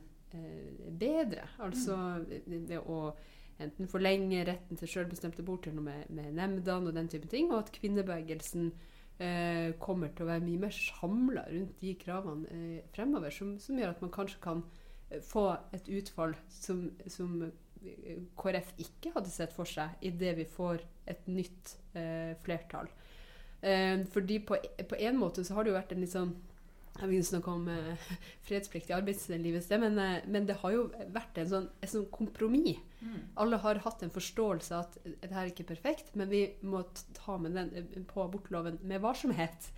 [0.97, 1.43] bedre.
[1.61, 1.99] Altså
[2.49, 3.11] det å
[3.61, 7.51] enten forlenge retten til selvbestemt abort eller noe med, med nemndene og den type ting,
[7.53, 8.71] og at kvinnebevegelsen
[9.21, 13.81] eh, kommer til å være mye mer samla rundt de kravene eh, fremover, som, som
[13.81, 14.63] gjør at man kanskje kan
[15.11, 15.47] eh, få
[15.77, 21.29] et utfall som, som eh, KrF ikke hadde sett for seg idet vi får et
[21.31, 22.91] nytt eh, flertall.
[23.61, 24.57] Eh, fordi på,
[24.89, 26.37] på en måte så har det jo vært en litt sånn
[26.99, 28.09] jeg vil å snakke om eh,
[28.49, 30.83] fredsplikt i arbeidslivet, men, eh, men det har jo
[31.15, 32.81] vært en sånn, et sånn kompromiss.
[33.01, 33.21] Mm.
[33.41, 36.83] Alle har hatt en forståelse av at dette er ikke perfekt, men vi må
[37.17, 39.71] ta med den eh, på abortloven med varsomhet.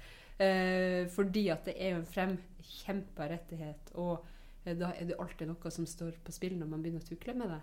[0.43, 4.25] Eh, fordi at det er jo en fremkjempa rettighet, og
[4.65, 7.37] eh, da er det alltid noe som står på spill når man begynner å tukle
[7.39, 7.61] med det.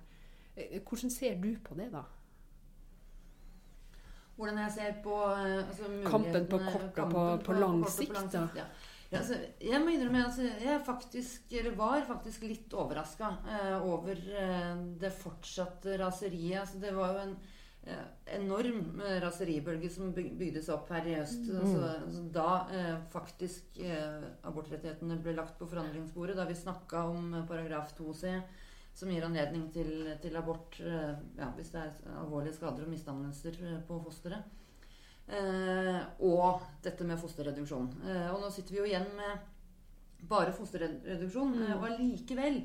[0.56, 2.06] Eh, hvordan ser du på det, da?
[4.40, 8.46] Hvordan jeg ser på altså, Kampen på kort og på, på- på lang sikt, da.
[8.56, 8.68] Ja.
[9.10, 14.20] Ja, altså, jeg må innrømme at jeg faktisk, eller var faktisk litt overraska eh, over
[14.38, 16.60] eh, det fortsatte raseriet.
[16.62, 17.34] Altså, det var jo en
[17.90, 18.04] eh,
[18.38, 21.42] enorm eh, raseribølge som byg- bygdes opp her i høst.
[21.58, 27.34] Altså, altså, da eh, faktisk eh, abortrettighetene ble lagt på forhandlingsbordet, da vi snakka om
[27.50, 28.36] paragraf 2c,
[29.00, 29.90] som gir anledning til,
[30.22, 34.44] til abort ja, hvis det er alvorlige skader og misdannelser på fosteret.
[35.30, 37.90] Eh, og dette med fosterreduksjon.
[38.02, 41.54] Eh, og nå sitter vi jo igjen med bare fosterreduksjon.
[41.54, 41.66] Mm.
[41.68, 42.62] Eh, og allikevel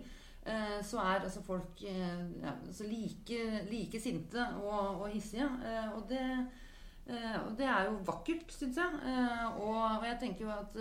[0.49, 5.49] eh, så er altså folk ja, altså like, like sinte og, og hissige.
[5.61, 9.01] Eh, og det eh, og det er jo vakkert, syns jeg.
[9.13, 10.79] Eh, og, jeg tenker jo at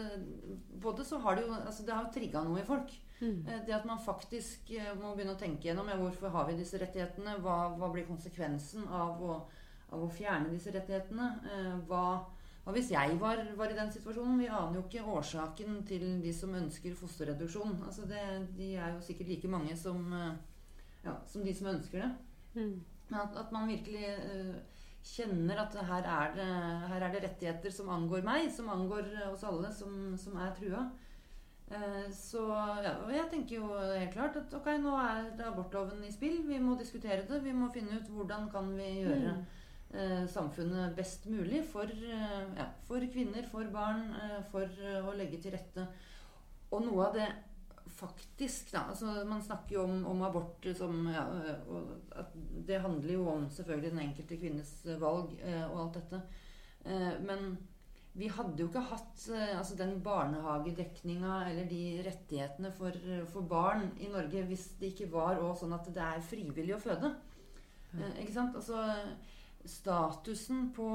[0.85, 2.95] både så har det jo altså Det har jo trigga noe i folk.
[3.23, 6.79] Eh, Det at man faktisk må begynne å tenke gjennom ja, hvorfor har vi disse
[6.79, 7.35] rettighetene.
[7.43, 9.41] Hva, hva blir konsekvensen av å,
[9.93, 11.27] av å fjerne disse rettighetene?
[11.49, 12.03] Eh, Hva,
[12.63, 14.39] hva hvis jeg var, var i den situasjonen?
[14.39, 17.77] Vi aner jo ikke årsaken til de som ønsker fosterreduksjon.
[17.86, 18.23] Altså det,
[18.58, 20.34] de er jo sikkert like mange som, eh,
[21.06, 22.12] ja, som de som ønsker det.
[22.56, 22.84] Mm.
[23.17, 24.53] at, at man virkelig eh,
[25.03, 26.49] kjenner at her er, det,
[26.91, 30.86] her er det rettigheter som angår meg, som angår oss alle, som, som er trua.
[32.13, 32.41] Så
[32.84, 36.43] ja, og jeg tenker jo helt klart at ok, nå er abortloven i spill.
[36.45, 37.39] Vi må diskutere det.
[37.43, 39.62] Vi må finne ut hvordan kan vi gjøre eh,
[40.29, 45.41] samfunnet best mulig for, eh, ja, for kvinner, for barn, eh, for eh, å legge
[45.41, 45.88] til rette.
[46.71, 47.27] Og noe av det
[47.93, 51.27] faktisk da, altså Man snakker jo om, om abort som ja,
[51.69, 52.32] og at
[52.65, 56.21] Det handler jo om selvfølgelig den enkelte kvinnes valg eh, og alt dette.
[56.86, 57.53] Eh, men
[58.13, 62.97] vi hadde jo ikke hatt eh, altså den barnehagedekninga eller de rettighetene for,
[63.29, 67.13] for barn i Norge hvis det ikke var sånn at det er frivillig å føde.
[67.93, 68.58] Eh, ikke sant?
[68.58, 68.82] Altså,
[69.65, 70.88] statusen på,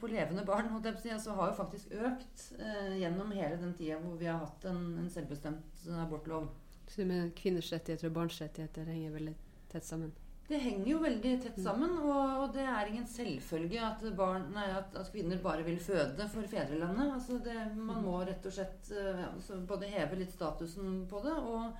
[0.00, 4.28] på levende barn altså, har jo faktisk økt eh, gjennom hele den tida hvor vi
[4.28, 6.50] har hatt en, en selvbestemt abortlov.
[6.90, 9.36] Så med kvinners rettigheter og barns rettigheter henger veldig
[9.70, 10.12] tett sammen.
[10.50, 14.66] Det henger jo veldig tett sammen, og, og det er ingen selvfølge at, barn, nei,
[14.74, 17.12] at, at kvinner bare vil føde for fedrelandet.
[17.14, 21.36] Altså det, man må rett og slett eh, ja, både heve litt statusen på det,
[21.38, 21.78] og,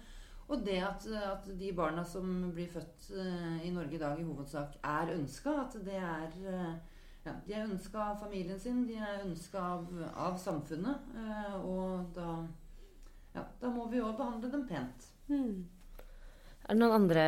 [0.50, 4.26] og det at, at de barna som blir født eh, i Norge i dag, i
[4.26, 5.52] hovedsak er ønska.
[5.62, 6.72] At det er eh,
[7.26, 9.86] ja, De er ønska av familien sin, de er ønska av,
[10.16, 11.12] av samfunnet.
[11.14, 12.32] eh, og da
[13.34, 15.06] ja, da må vi jo behandle dem pent.
[15.30, 15.68] Mm.
[16.66, 17.26] Er det noen andre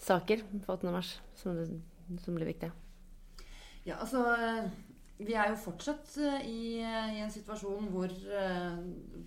[0.00, 0.92] saker på 8.
[0.92, 1.56] mars som,
[2.20, 2.72] som blir viktige?
[3.86, 4.20] Ja, altså
[5.16, 6.12] Vi er jo fortsatt
[6.44, 8.12] i, i en situasjon hvor,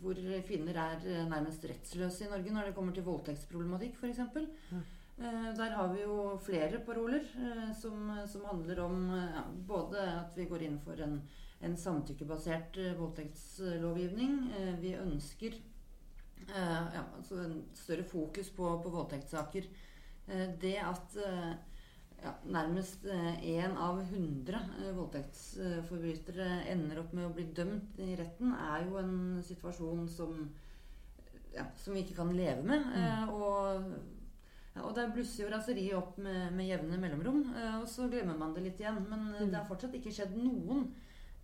[0.03, 4.21] hvor, kvinner er nærmest rettsløse i Norge når det kommer til voldtektsproblematikk, f.eks.
[4.69, 4.83] Mm.
[5.57, 7.25] Der har vi jo flere paroler
[7.75, 11.17] som, som handler om ja, både at vi går inn for en,
[11.65, 14.37] en samtykkebasert voldtektslovgivning.
[14.79, 15.57] Vi ønsker
[16.53, 19.67] ja, altså en større fokus på, på voldtektssaker.
[20.61, 21.17] Det at
[22.23, 24.61] ja, nærmest én av hundre
[24.95, 30.37] voldtektsforbrytere ender opp med å bli dømt i retten, er jo en situasjon som,
[31.55, 32.87] ja, som vi ikke kan leve med.
[32.93, 33.35] Mm.
[33.35, 33.91] Og,
[34.75, 37.45] ja, og der blusser jo raseriet opp med, med, jevne mellomrom.
[37.79, 38.99] Og så glemmer man det litt igjen.
[39.09, 39.45] Men mm.
[39.47, 40.89] det har fortsatt ikke skjedd noen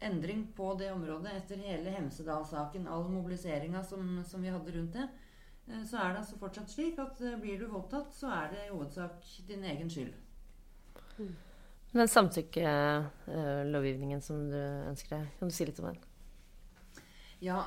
[0.04, 5.08] endring på det området etter hele Hemsedal-saken, all mobiliseringa som, som, vi hadde rundt det.
[5.88, 9.24] Så er det altså fortsatt slik at blir du voldtatt, så er det i hovedsak
[9.48, 10.14] din egen skyld.
[11.96, 16.00] Den samtykkelovgivningen som du ønsker deg, kan du si litt om den?
[17.44, 17.60] Ja,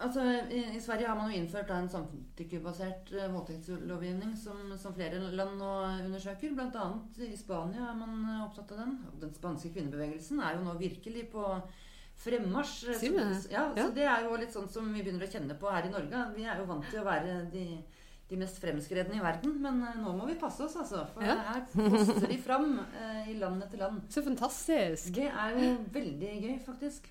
[0.00, 4.94] altså I, i Sverige har man jo innført da, en samtykkebasert uh, voldtektslovgivning som, som,
[4.96, 5.72] flere land nå
[6.06, 6.50] undersøker.
[6.56, 8.92] Annet i Spania er man uh, opptatt av den.
[9.26, 11.44] Den spanske kvinnebevegelsen er jo nå virkelig på
[12.20, 12.76] fremmarsj.
[12.96, 13.06] Så,
[13.52, 13.84] ja, ja.
[13.84, 16.18] så det er jo litt sånn som vi begynner å kjenne på her i Norge.
[16.36, 17.64] Vi er jo vant til å være de
[18.30, 19.56] de mest fremskredne i verden.
[19.62, 21.04] Men uh, nå må vi passe oss, altså.
[21.14, 21.36] For ja.
[21.50, 24.04] her poster de fram eh, i land etter land.
[24.12, 25.10] Så fantastisk.
[25.16, 27.10] Det er jo veldig gøy, faktisk.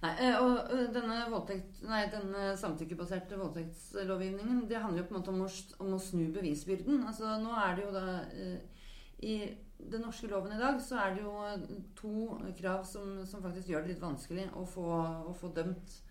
[0.00, 5.34] Nei, uh, og denne, voldtekt, nei, denne samtykkebaserte voldtektslovgivningen det handler jo på en måte
[5.34, 5.50] om å,
[5.84, 7.02] om å snu bevisbyrden.
[7.10, 8.06] Altså, nå er det jo da
[9.20, 9.34] I
[9.90, 11.34] den norske loven i dag så er det jo
[11.98, 12.14] to
[12.58, 14.86] krav som, som faktisk gjør det litt vanskelig å få,
[15.30, 16.09] å få dømt eh,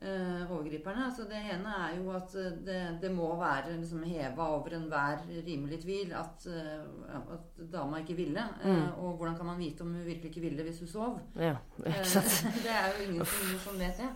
[0.00, 1.04] overgriperne.
[1.06, 5.24] Altså det ene er jo at eh, det, det må være liksom heva over enhver
[5.46, 8.44] rimelig tvil at, uh, at dama ikke ville.
[8.64, 8.94] Eh, mm.
[8.96, 11.20] og hvordan kan man vite om hun virkelig ikke ville hvis hun sov?
[11.36, 14.10] Ja, det er jo ingen som, vet det.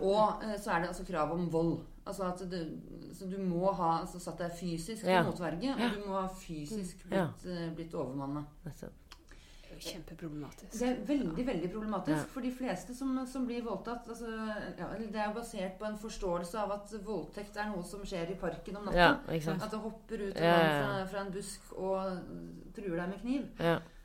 [0.00, 1.78] og så er det altså krav om vold.
[2.06, 2.56] Altså at du,
[3.36, 5.22] du må ha altså, satt deg fysisk til ja.
[5.24, 7.70] motverge, og du må ha fysisk blitt, ja.
[7.76, 8.44] blitt overmanna
[9.74, 10.72] jo kjempeproblematisk.
[10.78, 12.16] Det er veldig veldig problematisk.
[12.16, 12.28] Ja.
[12.34, 14.30] For de fleste som, som blir voldtatt altså,
[14.78, 18.38] ja, Det er basert på en forståelse av at voldtekt er noe som skjer i
[18.40, 19.00] parken om natten.
[19.00, 23.50] Ja, at det hopper ut fra, fra, en busk og truer deg med kniv.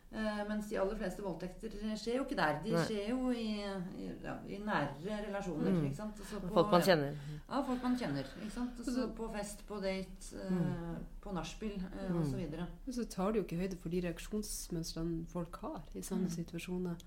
[0.09, 2.55] Uh, mens de aller fleste voldtekter skjer jo ikke der.
[2.63, 2.85] De Nei.
[2.89, 5.69] skjer jo i, i, ja, i nære relasjoner.
[5.69, 5.83] Mm.
[5.85, 6.17] Ikke sant?
[6.17, 7.19] På, folk man kjenner.
[7.43, 8.31] Ja, folk man kjenner.
[8.39, 8.79] Ikke sant?
[8.81, 11.03] Også på fest, på date, uh, mm.
[11.21, 12.17] på nachspiel uh, mm.
[12.23, 12.41] osv.
[12.87, 16.35] Og så tar de jo ikke høyde for de reaksjonsmønstrene folk har i sånne mm.
[16.39, 17.05] situasjoner.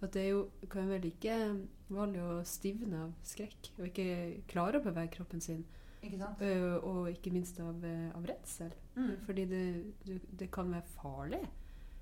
[0.00, 0.42] At det er jo,
[0.74, 1.38] kan vel ikke
[1.92, 4.10] vanlig å stivne av skrekk og ikke
[4.50, 5.62] klare å bevege kroppen sin.
[6.02, 7.78] Ikke uh, og ikke minst av,
[8.10, 8.74] av redsel.
[8.98, 9.16] Mm.
[9.22, 9.64] Fordi det,
[10.02, 11.44] det, det, kan være farlig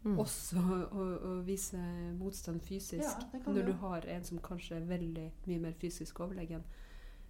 [0.09, 0.18] mm.
[0.23, 1.79] også å, å, vise
[2.18, 6.64] motstand fysisk ja, når du har en som kanskje er veldig mye mer fysisk overlegen,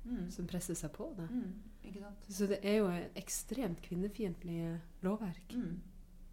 [0.04, 0.28] mm.
[0.34, 1.32] som presser seg på deg.
[1.32, 2.00] Mm.
[2.28, 4.60] Så det er jo et ekstremt kvinnefiendtlig
[5.06, 5.54] lovverk.
[5.56, 5.78] Mm.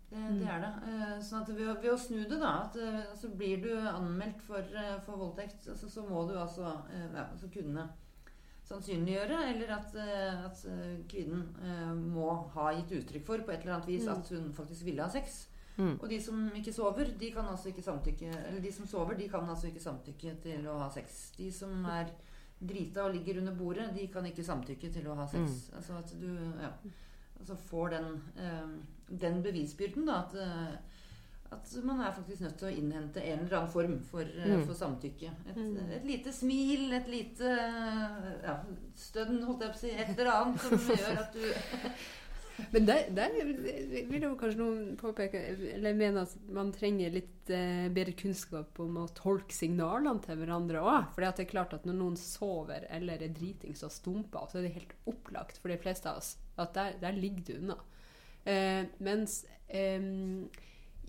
[0.10, 0.72] Det, det, er det.
[0.92, 2.76] Eh, sånn at ved, ved, å snu det, da at,
[3.10, 7.50] altså, Blir du anmeldt for, eh, for voldtekt, altså, så må du altså, ja, altså
[7.52, 7.88] kunne
[8.66, 9.92] sannsynliggjøre, eller at,
[10.48, 10.62] at
[11.12, 11.44] kvinnen
[12.14, 14.14] må ha gitt uttrykk for på et eller annet vis mm.
[14.16, 15.44] at hun faktisk ville ha sex.
[15.78, 15.96] Mm.
[16.00, 19.28] Og de som ikke sover, de kan altså ikke samtykke Eller de som sover, de
[19.30, 21.34] kan altså ikke samtykke til å ha sex.
[21.36, 22.14] De som er
[22.60, 25.42] drita og ligger under bordet, de kan ikke samtykke til å ha sex.
[25.68, 25.78] Mm.
[25.80, 26.30] Altså at du
[26.62, 26.72] ja,
[27.40, 30.22] altså får den, uh, den bevisbyrden, da.
[30.24, 31.02] At, uh,
[31.56, 34.64] at man er faktisk nødt til å innhente en eller annen form for, mm.
[34.66, 35.32] for samtykke.
[35.52, 35.78] Et, mm.
[36.00, 38.60] et, lite smil, et lite ja,
[38.98, 39.92] stønn, holdt jeg på å si.
[39.94, 41.44] Et eller annet som gjør at du
[42.72, 43.34] Men der, der,
[44.10, 45.42] vil jo kanskje noen påpeke
[45.74, 50.84] eller mene at man trenger litt eh, bedre kunnskap om å tolke signalene til hverandre
[50.84, 51.10] òg.
[51.16, 54.68] For det er klart at når noen sover eller er dritings og stumper, så er
[54.68, 57.80] det helt opplagt for de fleste av oss at der, der ligger du unna.
[58.46, 60.00] Eh, mens eh,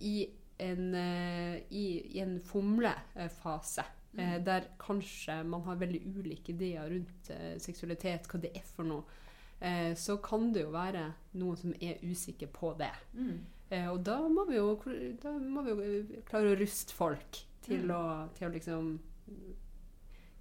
[0.02, 0.16] i,
[0.59, 3.85] en, eh, i, i en fomlefase
[4.16, 4.44] mm.
[4.44, 9.22] der kanskje man har veldig ulike ideer rundt eh, seksualitet, hva det er for noe
[9.61, 11.09] eh, så kan det jo være
[11.40, 12.92] noen som er usikker på det.
[13.14, 13.38] Mm.
[13.69, 14.77] Eh, og da må, vi jo,
[15.23, 17.97] da må vi jo klare å ruste folk til, mm.
[17.97, 18.05] å,
[18.37, 18.92] til å liksom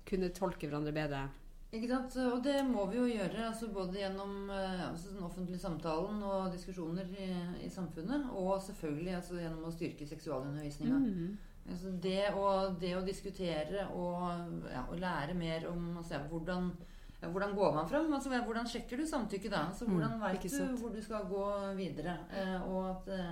[0.06, 1.25] kunne tolke hverandre bedre.
[1.75, 2.13] Ikke sant?
[2.30, 6.54] Og det må vi jo gjøre altså både gjennom eh, altså den offentlige samtalen og
[6.54, 7.32] diskusjoner i,
[7.65, 11.01] i samfunnet, og selvfølgelig altså gjennom å styrke seksualundervisninga.
[11.01, 11.36] Mm.
[11.65, 12.19] Altså det,
[12.80, 16.69] det, å, diskutere og, ja, og lære mer om altså, hvordan
[17.21, 18.13] hvordan går man fram?
[18.13, 19.65] Altså, hvordan sjekker du samtykke da?
[19.67, 22.17] Altså, hvordan Mm, vet du hvor du skal gå videre?
[22.32, 23.32] Eh, og at eh,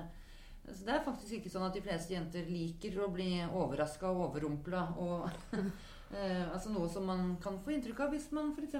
[0.67, 4.29] altså, Det er faktisk ikke sånn at de fleste jenter liker å bli overraska og
[4.29, 4.83] overrumpla.
[4.97, 5.29] Og,
[6.17, 8.75] eh, altså noe som man kan få inntrykk av hvis man f.eks.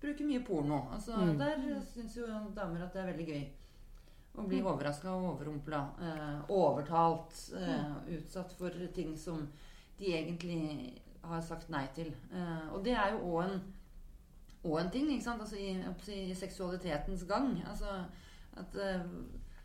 [0.00, 0.88] bruker mye porno.
[0.92, 1.36] Altså, Mm.
[1.38, 3.44] Der syns jo damer at det er veldig gøy.
[4.38, 5.82] Å bli overraska og overrumpla.
[6.00, 7.52] Eh, overtalt.
[7.54, 9.48] Eh, utsatt for ting som
[9.98, 12.14] de egentlig har sagt nei til.
[12.32, 13.60] Eh, og det er jo òg en,
[14.62, 15.42] også en ting ikke sant?
[15.42, 17.54] Altså i, i seksualitetens gang.
[17.68, 18.02] Altså
[18.60, 19.06] at eh,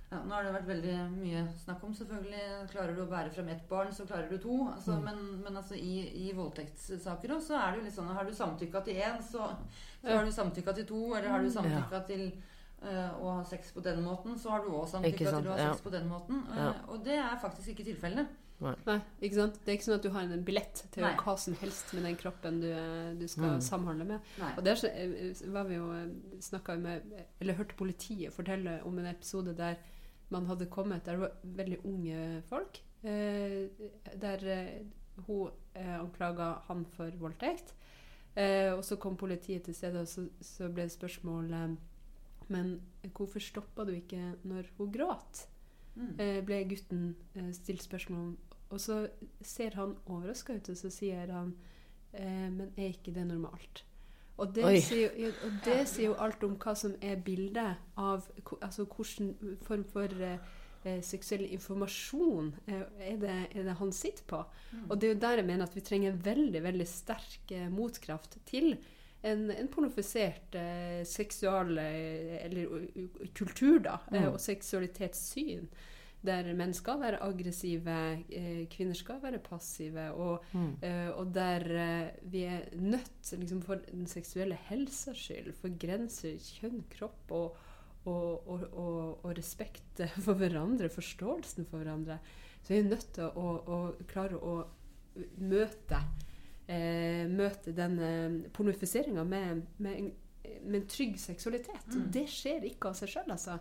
[0.07, 3.49] ja, Nå har det vært veldig mye snakk om selvfølgelig Klarer du å bære frem
[3.51, 4.61] ett barn, så klarer du to.
[4.71, 8.27] Altså, men, men altså i, i voldtektssaker òg, så er det jo litt sånn Har
[8.27, 9.49] du samtykka til én, så,
[10.01, 11.01] så har du samtykka til to.
[11.17, 12.23] Eller har du samtykka til
[12.85, 15.59] uh, å ha sex på den måten, så har du òg samtykka til å ha
[15.59, 15.69] ja.
[15.73, 16.43] sex på den måten.
[16.53, 16.73] Uh, Ja.
[16.87, 18.31] Og det er faktisk ikke tilfellet.
[18.59, 19.57] Nei, ikke sant?
[19.63, 21.11] Det er ikke sånn at du har en billett til Nei.
[21.21, 23.61] hva som helst med den kroppen du, eh, du skal Mm.
[23.61, 24.19] samhandle med.
[24.39, 24.53] Nei.
[24.57, 25.91] Og der eh, var vi jo
[26.41, 27.03] snakka med
[27.39, 29.75] Eller hørte politiet fortelle om en episode der
[30.29, 32.81] man hadde kommet Der det var veldig unge folk.
[33.03, 33.67] Eh,
[34.19, 34.83] der eh,
[35.27, 37.73] hun eh, anklaga han for voldtekt.
[38.35, 41.75] Eh, og så kom politiet til stedet, og så, så ble det spørsmål eh,
[42.49, 42.81] Men
[43.13, 45.47] hvorfor stoppa du ikke når hun gråt?
[45.97, 46.19] Mm.
[46.19, 48.37] eh, ble gutten eh, stilt spørsmål om.
[48.69, 49.07] Og så
[49.41, 51.53] ser han overraska ut, og så sier han
[52.13, 53.83] eh, Men er ikke det normalt?
[54.37, 58.27] Og det, sier, jo- og det sier jo alt om hva som er bildet av
[58.61, 60.37] Altså hvilken form for eh,
[60.85, 64.43] eh, seksuell informasjon eh, er, det, er det han sitter på.
[64.89, 67.65] Og det er jo der jeg mener at vi trenger en veldig veldig sterk eh,
[67.73, 68.75] motkraft til
[69.25, 74.33] en, en pornofisert eh, seksual eh, eller u- u- kultur, da, eh, Mm.
[74.35, 75.67] og seksualitetssyn.
[76.27, 77.95] Der menn skal være aggressive,
[78.29, 80.09] eh, kvinner skal være passive.
[80.13, 80.73] Og, Mm.
[80.83, 86.35] eh, og der eh, vi er nødt, liksom for den seksuelle helsas skyld, for grenser,
[86.37, 87.57] kjønn, kropp og,
[88.05, 92.19] og, og, respekt for hverandre, forståelsen for hverandre,
[92.63, 94.57] så er vi nødt til å, å klare å
[95.37, 95.99] møte
[96.67, 97.97] eh, møte den
[98.53, 100.11] pornofiseringa med, med,
[100.63, 101.87] med en trygg seksualitet.
[101.93, 102.07] Mm.
[102.13, 103.57] Det skjer ikke av seg sjøl, altså.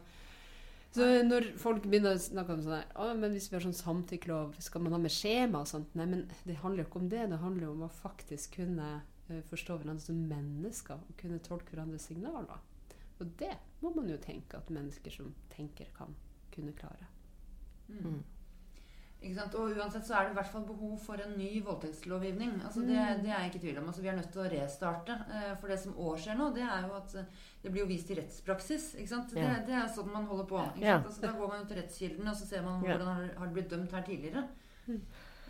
[0.95, 3.77] Så når folk begynner å snakke om sånn her «Å, men Hvis vi har sånn
[3.77, 5.93] samtykkelov, skal man ha med skjema og sånt?
[5.99, 7.27] Nei, men det handler jo ikke om det.
[7.33, 8.87] Det handler jo om å faktisk kunne
[9.29, 12.63] eh, forstå hverandre som mennesker og kunne tolke hverandres signaler.
[13.21, 16.17] Og det må man jo tenke at mennesker som tenker, kan
[16.55, 17.11] kunne klare.
[17.89, 18.23] Mm.
[19.35, 22.63] Og uansett så er det i hvert fall behov for en ny voldtektslovgivning.
[22.65, 23.23] Altså det, Mm.
[23.23, 23.87] det er jeg ikke i tvil om.
[23.89, 25.13] Altså vi er nødt til å restarte.
[25.35, 27.25] Eh, For det som òg skjer nå, det er jo at eh,
[27.63, 28.95] det blir jo vist i rettspraksis.
[28.97, 29.31] Ikke sant?
[29.35, 29.59] Det, Ja.
[29.67, 30.65] det er sånn man holder på.
[30.81, 30.99] Ja.
[31.03, 32.97] Altså, da går man jo til rettskilden, og så ser man Ja.
[32.97, 34.49] hvordan har, har det blitt dømt her tidligere.
[34.89, 35.01] Mm.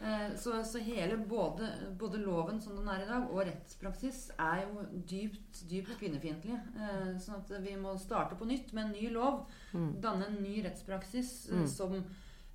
[0.02, 4.62] Eh, Så, så hele både, både loven som den er i dag, og rettspraksis er
[4.66, 6.52] jo dypt, dypt kvinnefiendtlig.
[6.76, 9.46] Eh, Sånn at vi må starte på nytt med en ny lov.
[9.72, 10.00] Mm.
[10.00, 12.04] Danne en ny rettspraksis som,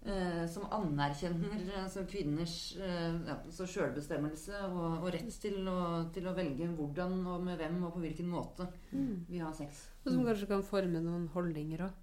[0.06, 5.80] eh, som anerkjenner altså kvinners eh, ja, sjølbestemmelse og, og rett til å,
[6.14, 9.88] til å velge hvordan og med hvem og på hvilken måte vi har sex.
[10.06, 12.01] Og som kanskje kan forme noen holdninger òg.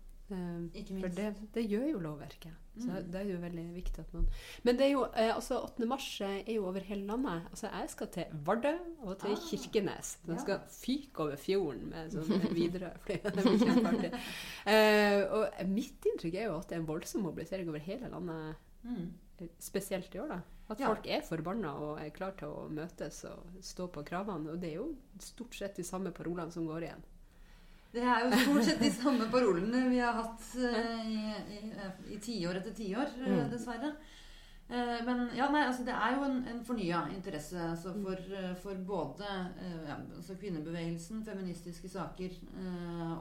[0.74, 2.52] Ikke for det, det gjør jo lovverket.
[2.78, 3.10] Så Mm.
[3.10, 4.26] det er jo veldig viktig at man
[4.64, 5.86] Men det er jo, eh, altså 8.
[5.86, 7.42] mars eh, er jo over hele landet.
[7.50, 9.36] Altså Jeg skal til Vardø og til Ah.
[9.50, 10.18] Kirkenes.
[10.26, 10.40] Jeg Ja.
[10.42, 13.16] skal fyke over fjorden med sånn videre fly.
[13.24, 14.18] uh.
[14.66, 18.56] Eh, og mitt inntrykk er jo at det er en voldsom mobilisering over hele landet,
[18.84, 19.10] Mm.
[19.40, 20.28] eh, spesielt i år.
[20.28, 20.40] da.
[20.70, 20.86] At Ja.
[20.86, 24.50] folk er forbanna og er klar til å møtes og stå på kravene.
[24.52, 27.02] Og det er jo stort sett de samme parolene som går igjen.
[27.98, 31.18] Det er jo stort sett de samme parolene vi har hatt eh, i,
[31.59, 31.61] i,
[32.14, 33.51] i tiår etter tiår, eh, Mm.
[33.53, 33.92] dessverre.
[34.68, 38.55] Eh, men ja, nei, altså det er jo en, en fornya interesse altså for, eh,
[38.62, 39.28] for både
[39.88, 42.34] ja, altså kvinnebevegelsen, feministiske saker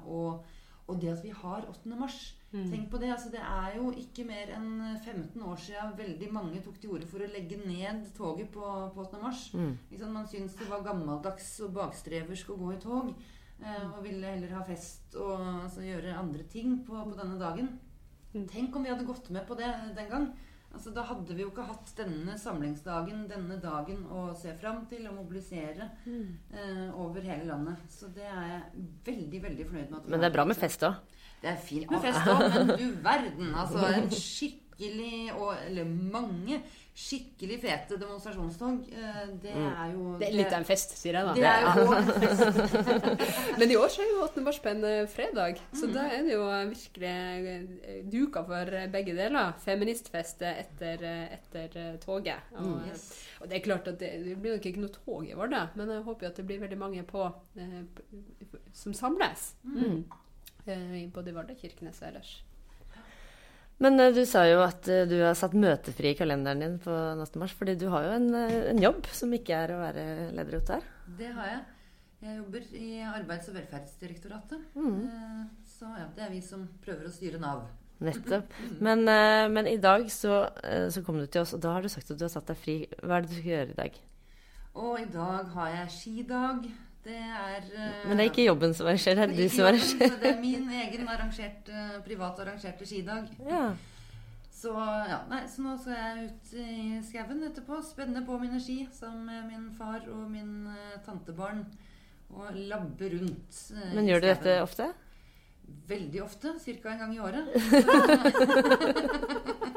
[0.06, 0.44] og,
[0.88, 1.88] og det at vi har 8.
[2.00, 2.34] mars.
[2.52, 2.68] Mm.
[2.72, 3.10] Tenk på det.
[3.12, 4.70] altså Det er jo ikke mer enn
[5.04, 8.64] 15 år siden veldig mange tok til orde for å legge ned toget på,
[8.96, 9.20] på 8.
[9.24, 9.50] mars.
[9.54, 9.74] Mm.
[9.92, 10.14] Liksom.
[10.16, 13.12] Man syntes det var gammeldags og bakstreversk å gå i tog.
[13.58, 17.72] Eh, og ville heller ha fest og altså, gjøre andre ting på, på denne dagen.
[18.36, 18.44] Mm.
[18.52, 20.28] Tenk om vi hadde gått med på det den gang.
[20.76, 25.08] Altså, da hadde vi jo ikke hatt denne samlingsdagen, denne dagen å se fram til
[25.10, 26.38] og mobilisere Mm.
[26.54, 27.78] eh, over hele landet.
[27.90, 30.00] Så det er jeg veldig, veldig fornøyd med.
[30.04, 31.00] at Men det er bra med fest òg.
[31.42, 33.56] Det er fint med fest òg, men du verden.
[33.56, 36.62] Altså, en skikkelig og, Eller mange
[36.98, 38.88] skikkelig fete demonstrasjonstog.
[38.90, 39.66] Eh, det Mm.
[39.84, 41.34] er jo Det er litt av en fest, sier jeg da.
[41.34, 43.58] Det er jo fest.
[43.60, 44.42] Men i år så er jo 8.
[44.42, 45.94] mars på en fredag, så Mm.
[45.94, 47.12] da er det jo eh, virkelig
[47.86, 49.54] eh, duka for begge deler.
[49.62, 51.06] Feministfeste etter,
[51.38, 52.42] etter toget.
[52.58, 52.88] Og, Mm.
[52.90, 53.06] Yes.
[53.42, 55.90] og det er klart at det, det blir nok ikke noe tog i Vardø, men
[55.90, 57.32] jeg håper jo at det blir veldig mange på
[58.74, 59.54] som samles.
[59.64, 60.04] Mm.
[60.68, 62.42] Eh, både i Vardø, Kirkenes og ellers.
[63.84, 66.94] Men eh, du sa jo at eh, du har satt møtefri i kalenderen din på
[66.94, 67.42] 8.
[67.42, 70.06] mars, fordi du har jo en, eh, en jobb som ikke er å være
[70.38, 70.88] leder ute her.
[71.20, 71.66] Det har jeg.
[72.26, 74.64] Jeg jobber i Arbeids- og velferdsdirektoratet.
[74.74, 75.52] Mm.
[75.70, 77.68] Så ja, det er vi som prøver å styre Nav.
[78.02, 78.56] Nettopp.
[78.86, 80.44] Men, men i dag så,
[80.94, 82.60] så kom du til oss, og da har du sagt at du har satt deg
[82.62, 82.76] fri.
[83.02, 83.98] Hva er det du skal gjøre i dag?
[84.78, 86.68] Og i dag har jeg skidag.
[87.08, 90.16] Det er eh, Men det er ikke jobben som arrangerer, det er du som arrangerer.
[90.24, 93.30] Det er min egen arrangerte, privat arrangerte skidag.
[93.48, 93.62] Ja.
[94.58, 94.74] Så,
[95.08, 97.78] ja, nei, så nå skal jeg ut i skauen etterpå.
[97.86, 101.62] Spenne på mine ski sammen med min far og min eh, tantebarn.
[102.34, 103.54] Og labbe rundt.
[103.72, 104.86] eh, Men gjør du dette ofte?
[105.88, 106.48] Veldig ofte.
[106.60, 106.90] Ca.
[106.92, 107.46] en gang i året.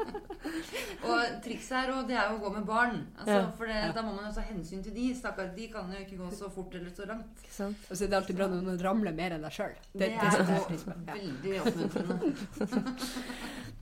[1.07, 3.01] og trikset her og det er jo å gå med barn.
[3.17, 3.47] Altså, Ja.
[3.57, 5.07] For det, da må man jo ta hensyn til de.
[5.17, 7.43] Stakkar, de kan jo ikke gå så fort eller så langt.
[7.43, 7.89] Ikke sant?
[7.89, 9.75] Og så er det alltid bra når noen ramler mer enn deg sjøl.
[9.93, 10.97] Det, Det, er jo pris på.
[11.07, 11.17] Ja.
[11.17, 13.01] veldig oppmuntrende.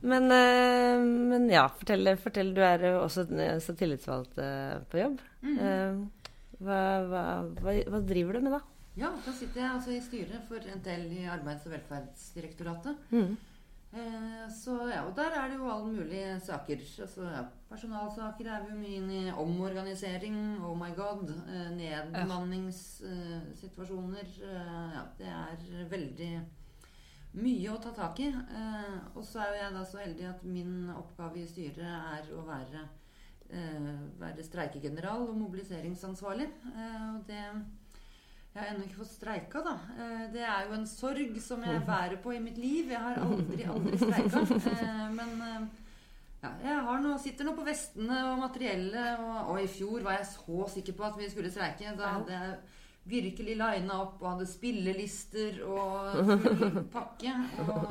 [0.00, 2.54] Men, eh, men ja, fortell, fortell.
[2.56, 5.20] Du er jo også eh, så tillitsvalgt eh, på jobb.
[5.44, 6.06] Mm.
[6.60, 7.24] Hva, hva,
[7.60, 8.60] hva, hva driver du med, da?
[9.00, 13.06] Ja, da sitter jeg altså i styret for NTL i Arbeids- og velferdsdirektoratet.
[13.14, 13.36] Mm.
[13.92, 16.76] Eh, så ja, og der er det jo alle mulige saker.
[17.02, 19.32] Altså, ja, personalsaker er vi jo mye inne i.
[19.32, 21.30] Omorganisering, oh my god.
[21.48, 24.24] Eh, Nedbemanningssituasjoner.
[24.46, 25.56] Eh, ja, det er
[25.90, 26.40] veldig
[27.40, 28.34] mye å ta tak i.
[29.14, 32.46] Og så er jo jeg da så heldig at min oppgave i styret er å
[32.46, 32.80] være,
[34.18, 36.48] være streikegeneral og mobiliseringsansvarlig.
[37.14, 37.44] Og det
[38.54, 39.76] jeg har ennå ikke fått streika, da.
[39.94, 42.90] Eh, Det er jo en sorg som jeg bærer på i mitt liv.
[42.90, 44.42] Jeg har aldri, aldri streika.
[44.72, 45.68] Eh, Men eh,
[46.42, 50.18] ja, jeg har nå, sitter nå på vestene og materiellet, og, og i fjor var
[50.18, 51.94] jeg så sikker på at vi skulle streike.
[51.98, 52.58] Da hadde jeg
[53.10, 57.36] virkelig lina opp og hadde spillelister og full pakke.
[57.64, 57.86] Og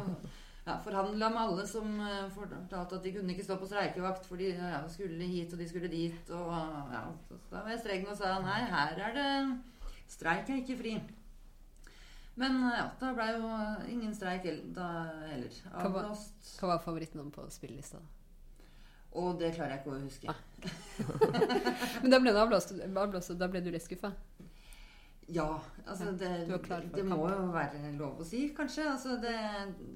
[0.68, 1.96] ja, forhandla med alle som
[2.36, 5.70] fortalte at de kunne ikke stå på streikevakt, for de ja, skulle hit og de
[5.72, 6.30] skulle dit.
[6.36, 6.52] Og
[6.94, 9.30] ja, så da var jeg streng og sa nei, her er det
[10.10, 10.94] Streik er ikke fri.
[12.40, 13.50] Men ja, da ble jo
[13.92, 14.46] ingen streik
[14.76, 14.88] da
[15.28, 15.52] heller.
[15.74, 16.54] Var- Avblåst.
[16.62, 18.00] Hva var favorittnavnet på spillelista?
[19.20, 20.36] Og det klarer jeg ikke å huske.
[22.04, 24.12] Men da ble avblåst, avblåst, og da ble du litt skuffa?
[25.32, 28.86] Ja, altså Ja, det, det må jo være lov å si, kanskje.
[28.90, 29.34] Altså det,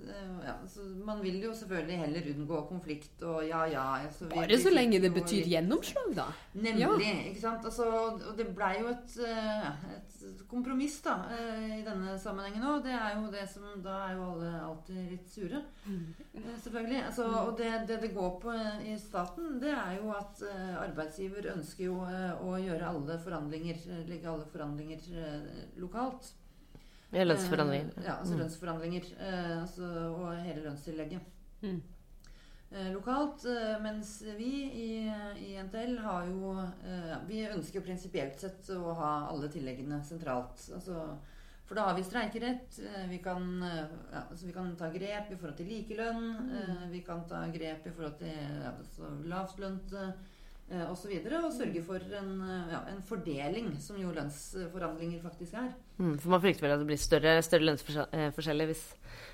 [0.03, 3.85] det- ja, altså man vil jo selvfølgelig heller unngå konflikt og ja, ja.
[4.05, 6.25] Altså vi- Bare så lenge det betyr gjennomslag, da.
[6.53, 7.09] Nemlig.
[7.31, 7.65] ikke sant?
[7.65, 7.87] Altså,
[8.29, 12.83] og det blei jo et, eh, et kompromiss da, eh, i denne sammenhengen òg.
[12.83, 15.63] Det er jo det som Da er jo alle alltid litt sure.
[15.87, 17.03] Eh, Selvfølgelig.
[17.05, 20.75] Altså, og det, det det går på eh, i staten, det er jo at eh,
[20.83, 25.22] arbeidsgiver ønsker jo eh, å gjøre alle forhandlinger eh, legge alle forhandlinger eh,
[25.77, 26.33] lokalt.
[27.13, 27.91] Ja, lønnsforhandlinger.
[27.97, 28.39] Eh, ja, altså Mm.
[28.39, 29.03] lønnsforhandlinger.
[29.19, 31.21] Eh, altså, og hele lønnstillegget.
[31.61, 31.81] Mm.
[32.71, 33.45] Eh, lokalt.
[33.45, 34.87] eh, mens vi i,
[35.37, 40.57] i NTL har jo eh, Vi ønsker jo prinsipielt sett å ha alle tilleggene sentralt.
[40.73, 41.17] Altså,
[41.65, 42.79] for da har vi streikerett.
[42.81, 46.51] eh, Vi kan, eh, ja, altså vi kan ta grep i forhold til likelønn.
[46.51, 50.13] eh, Vi kan ta grep i forhold til ja, altså lavtlønte eh,
[50.81, 50.89] osv.
[50.89, 55.53] Og, så videre, og sørge for en, eh, ja, en fordeling, som jo lønnsforhandlinger faktisk
[55.53, 55.71] er.
[55.99, 58.83] Mm, for man frykter vel at det blir større, større lønnsforskjeller hvis,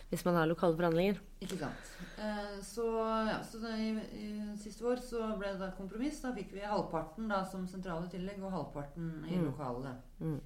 [0.09, 1.19] hvis man har lokale forhandlinger.
[1.41, 1.89] Ikke sant.
[2.19, 2.85] Eh, så
[3.29, 4.29] ja, så da, i, i
[4.59, 6.21] siste år så ble det kompromiss.
[6.21, 9.45] Da fikk vi halvparten da som sentrale tillegg og halvparten i Mm.
[9.51, 10.39] lokale Mm.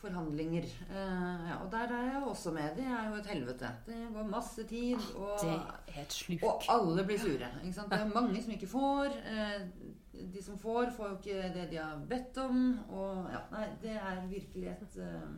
[0.00, 0.66] Forhandlinger.
[0.88, 2.76] Eh, ja, og der er jeg også med.
[2.76, 3.72] Det er jo et helvete.
[3.86, 5.56] Det går masse tid, og, Det
[5.96, 6.42] er et sluk.
[6.42, 7.50] og alle blir sure.
[7.62, 9.18] Det er mange som ikke får.
[9.34, 9.60] Eh,
[10.34, 12.78] de som får, får jo ikke det de har bedt om.
[12.88, 15.30] Og ja, nei, det er virkelig et eh,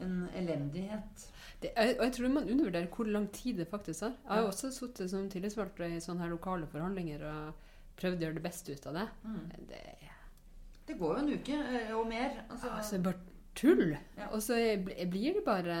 [0.00, 1.26] en elendighet.
[1.60, 4.14] Det, jeg, og jeg tror man undervurderer hvor lang tid det faktisk er.
[4.24, 7.66] Jeg har jo også sittet som tillitsvalgt i sånne her lokale forhandlinger og
[8.00, 9.06] prøvd å gjøre det beste ut av det.
[9.24, 9.42] Mm.
[9.68, 9.82] Det,
[10.90, 12.40] Det går jo en uke eh, og mer.
[12.50, 13.20] Altså, altså, bare
[13.54, 13.92] tull.
[14.16, 14.26] Ja.
[14.34, 14.56] Og så
[15.10, 15.76] blir det bare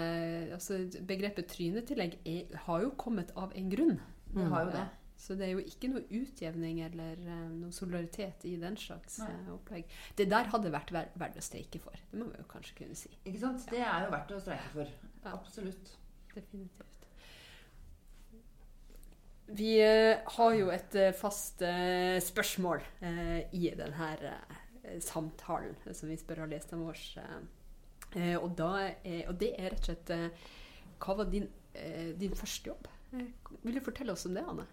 [0.54, 3.96] altså, Begrepet trynetillegg er, har jo kommet av en grunn.
[4.34, 4.86] det har jo det.
[5.20, 9.32] Så det er jo ikke noe utjevning eller eh, noe solidaritet i den slags Nei.
[9.34, 9.96] eh, opplegg.
[10.16, 11.98] Det der hadde vært ver verdt å streike for.
[12.12, 13.10] Det må vi jo kanskje kunne si.
[13.24, 13.66] Ikke sant?
[13.68, 14.94] Det er jo verdt å streike for.
[15.10, 15.34] Ja.
[15.34, 15.92] Absolutt.
[16.32, 16.86] Definitivt.
[19.58, 21.58] Vi har jo et fast
[22.22, 22.84] spørsmål
[23.58, 24.10] i denne
[25.04, 27.26] samtalen som vi spør av leserne våre.
[28.16, 28.70] Eh, og, da
[29.04, 30.48] er, og det er rett og slett eh,
[31.00, 31.46] Hva var din,
[31.78, 32.88] eh, din første jobb?
[33.14, 33.28] Eh,
[33.62, 34.66] vil du fortelle oss om det, Anne?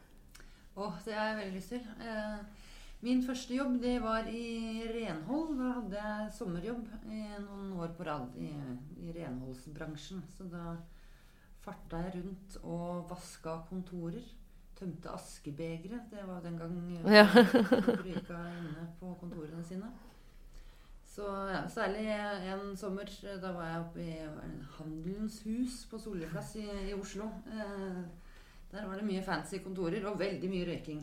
[0.77, 1.85] Åh, det har jeg veldig lyst til.
[2.01, 2.65] Eh,
[3.05, 5.53] min første jobb det var i renhold.
[5.59, 8.49] Da hadde jeg sommerjobb i noen år på rad i,
[9.05, 10.23] i renholdsbransjen.
[10.33, 10.75] Så da
[11.61, 14.25] farta jeg rundt og vaska kontorer.
[14.77, 16.03] Tømte askebegre.
[16.11, 16.75] Det var den gang
[17.09, 17.25] Ja.
[17.33, 19.89] folk røyka inne på kontorene sine.
[21.17, 22.05] Så ja, Særlig
[22.53, 23.09] en sommer.
[23.41, 24.17] Da var jeg oppe i
[24.77, 27.31] Handelens hus på Solli plass i, i Oslo.
[27.49, 28.03] Eh,
[28.69, 31.01] der var det mye fancy kontorer og veldig mye røyking.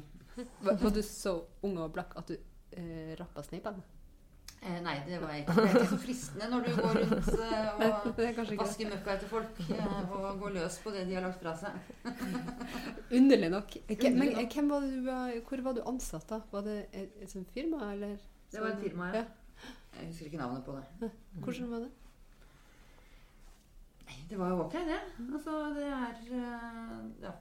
[0.62, 1.34] Var, du så
[1.66, 2.36] ung og blakk at du
[2.78, 3.82] eh, rappa sneipen?
[4.62, 5.58] Eh, nei, det var jeg ikke.
[5.58, 9.30] Det er ikke så fristende når du går rundt eh, og er vasker møkka etter
[9.34, 11.74] folk eh, og går løs på det de har lagt fra seg.
[13.18, 13.80] Underlig nok.
[13.90, 16.44] Hvem, men hvem var du, hvor var du ansatt da?
[16.54, 18.14] Var det et, et sånt firma, eller?
[18.54, 19.30] Det var et firma, firma, ja.
[19.98, 21.10] Jeg husker ikke navnet på det.
[21.44, 21.90] Hvordan var det?
[24.04, 25.00] Nei, Det var jo ok, det.
[25.32, 27.34] Altså, det er eh, Ja.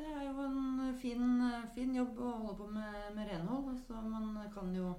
[0.00, 1.42] Det er jo en fin,
[1.74, 3.66] fin jobb å holde på med, med renhold.
[3.74, 4.94] Altså, man kan jo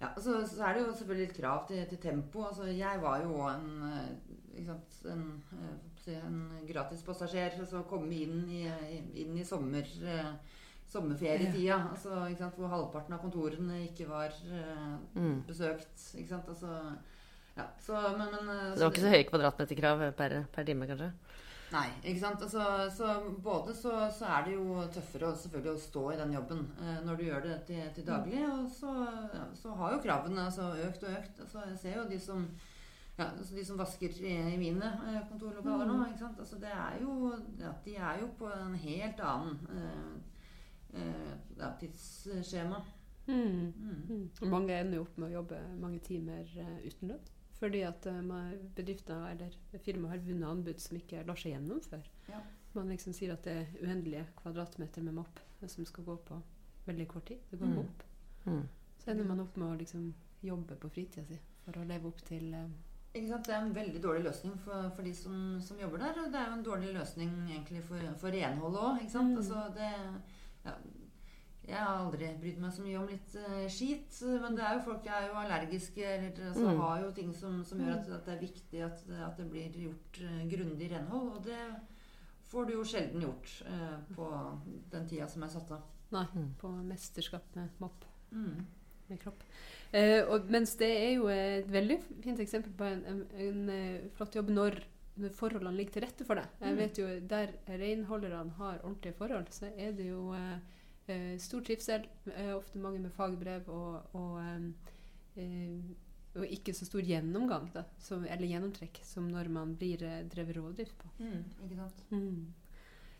[0.00, 2.44] ja, så, så er det jo selvfølgelig litt krav til, til tempo.
[2.48, 5.26] Altså, jeg var jo en, eh, sant, en,
[5.60, 7.58] eh, en gratispassasjer.
[7.60, 8.64] Altså komme inn i,
[9.20, 10.30] inn i sommer, eh,
[10.90, 11.78] sommerferietida.
[11.92, 15.42] Altså, hvor halvparten av kontorene ikke var uh, Mm.
[15.46, 15.94] besøkt.
[16.18, 16.48] Ikke sant?
[16.48, 16.96] Altså,
[17.56, 21.12] ja, så, men, men, så, Det var ikke så høye kvadratmeterkrav per, per time, kanskje?
[21.70, 22.42] Nei, ikke sant.
[22.42, 26.64] Altså, så både så, så er det jo tøffere selvfølgelig å stå i den jobben
[26.82, 28.42] eh, når du gjør det til, til daglig.
[28.48, 28.94] Og så,
[29.34, 31.40] ja, så har jo kravene altså, økt og økt.
[31.46, 32.48] Altså, jeg ser jo de som
[33.20, 36.00] ja, altså de som vasker i, i mine eh, kontorlokaler nå.
[36.08, 36.40] ikke sant?
[36.42, 40.29] Altså, det er jo, ja, de er jo på en helt annen eh, eh,
[41.58, 42.80] ja, tidsskjema.
[43.26, 43.72] Mm.
[43.76, 43.98] Mm.
[44.08, 44.50] Mm.
[44.50, 47.28] Mange ender jo opp med å jobbe mange timer eh, uten lønn.
[47.60, 48.22] Fordi at eh,
[48.76, 52.08] bedrifter eller firmaer har vunnet anbud som ikke lar seg gjennomføre.
[52.32, 52.40] Ja.
[52.74, 56.40] Man liksom sier at det er uendelige kvadratmeter med mopp eh, som skal gå på
[56.86, 57.38] veldig kort tid.
[57.50, 57.78] Det går Mm.
[57.84, 58.02] opp.
[58.46, 58.62] Mm.
[58.98, 62.22] Så ender man opp med å liksom jobbe på fritida si for å leve opp
[62.24, 62.68] til eh,
[63.14, 63.44] Ikke sant?
[63.46, 66.18] Det er en veldig dårlig løsning for, for de som, som jobber der.
[66.24, 69.00] Og det er jo en dårlig løsning egentlig for, for renholdet òg.
[69.12, 69.36] Mm.
[69.36, 69.88] Altså, det,
[70.64, 70.74] ja,
[71.70, 74.16] jeg har aldri brydd meg så mye om litt uh, skit.
[74.42, 76.80] Men det er jo folk er jo allergiske eller altså, Mm.
[76.80, 79.70] har jo ting som, som gjør at, at det er viktig at, at det blir
[79.86, 81.30] gjort uh, grundig renhold.
[81.36, 81.60] Og det
[82.50, 84.26] får du jo sjelden gjort uh, på
[84.90, 85.82] den tida som er satt av.
[86.10, 86.48] Nei, Mm.
[86.58, 88.66] på mesterskap med mopp Mm.
[89.08, 89.42] med kropp.
[89.94, 94.34] Uh, og, mens det er jo et veldig fint eksempel på en, en, en flott
[94.34, 94.80] jobb når, når
[95.36, 96.46] forholdene ligger til rette for det.
[96.60, 96.78] Jeg Mm.
[96.78, 100.58] vet jo Der renholderne har ordentlige forhold, så er det jo eh,
[101.08, 102.06] eh, stor trivsel.
[102.34, 105.80] eh, ofte mange med fagbrev og, og, eh, eh,
[106.36, 110.56] og ikke så stor gjennomgang, da, som, eller gjennomtrekk, som når man blir eh, drevet
[110.56, 111.08] rovdrift på.
[111.18, 111.44] Mm.
[111.64, 112.04] Ikke sant?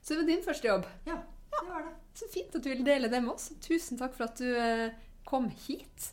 [0.02, 0.86] Så det var din første jobb.
[1.06, 1.16] Ja,
[1.50, 1.94] det var det.
[2.14, 3.50] Så fint at du ville dele det med oss.
[3.60, 4.94] Tusen takk for at du
[5.26, 6.12] kom hit.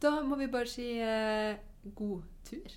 [0.00, 0.98] Da må vi bare si
[1.94, 2.68] god tur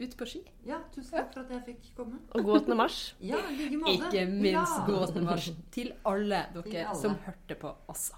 [0.00, 0.40] ut på ski.
[0.66, 2.18] Ja, tusen takk for at jeg fikk komme.
[2.34, 2.74] Og god 8.
[2.78, 3.00] mars.
[3.32, 3.96] Ja, like måte.
[3.98, 4.86] Ikke minst Ja.
[4.86, 5.24] god 8.
[5.28, 7.00] mars til alle Til dere alle.
[7.02, 8.14] som hørte på også.